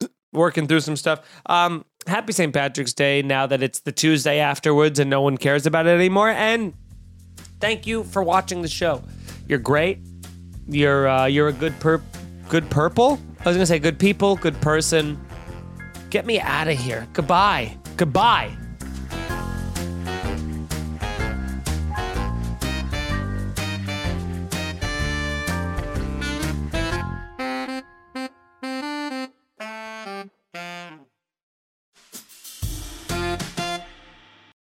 [0.32, 1.20] working through some stuff.
[1.46, 2.52] Um happy St.
[2.52, 6.30] Patrick's Day now that it's the Tuesday afterwards and no one cares about it anymore.
[6.30, 6.74] And
[7.60, 9.02] thank you for watching the show.
[9.46, 9.98] You're great.
[10.68, 12.02] You're uh, you're a good perp,
[12.48, 13.20] good purple.
[13.40, 15.18] I was gonna say good people, good person.
[16.10, 17.06] Get me out of here.
[17.12, 17.76] Goodbye.
[17.96, 18.57] Goodbye.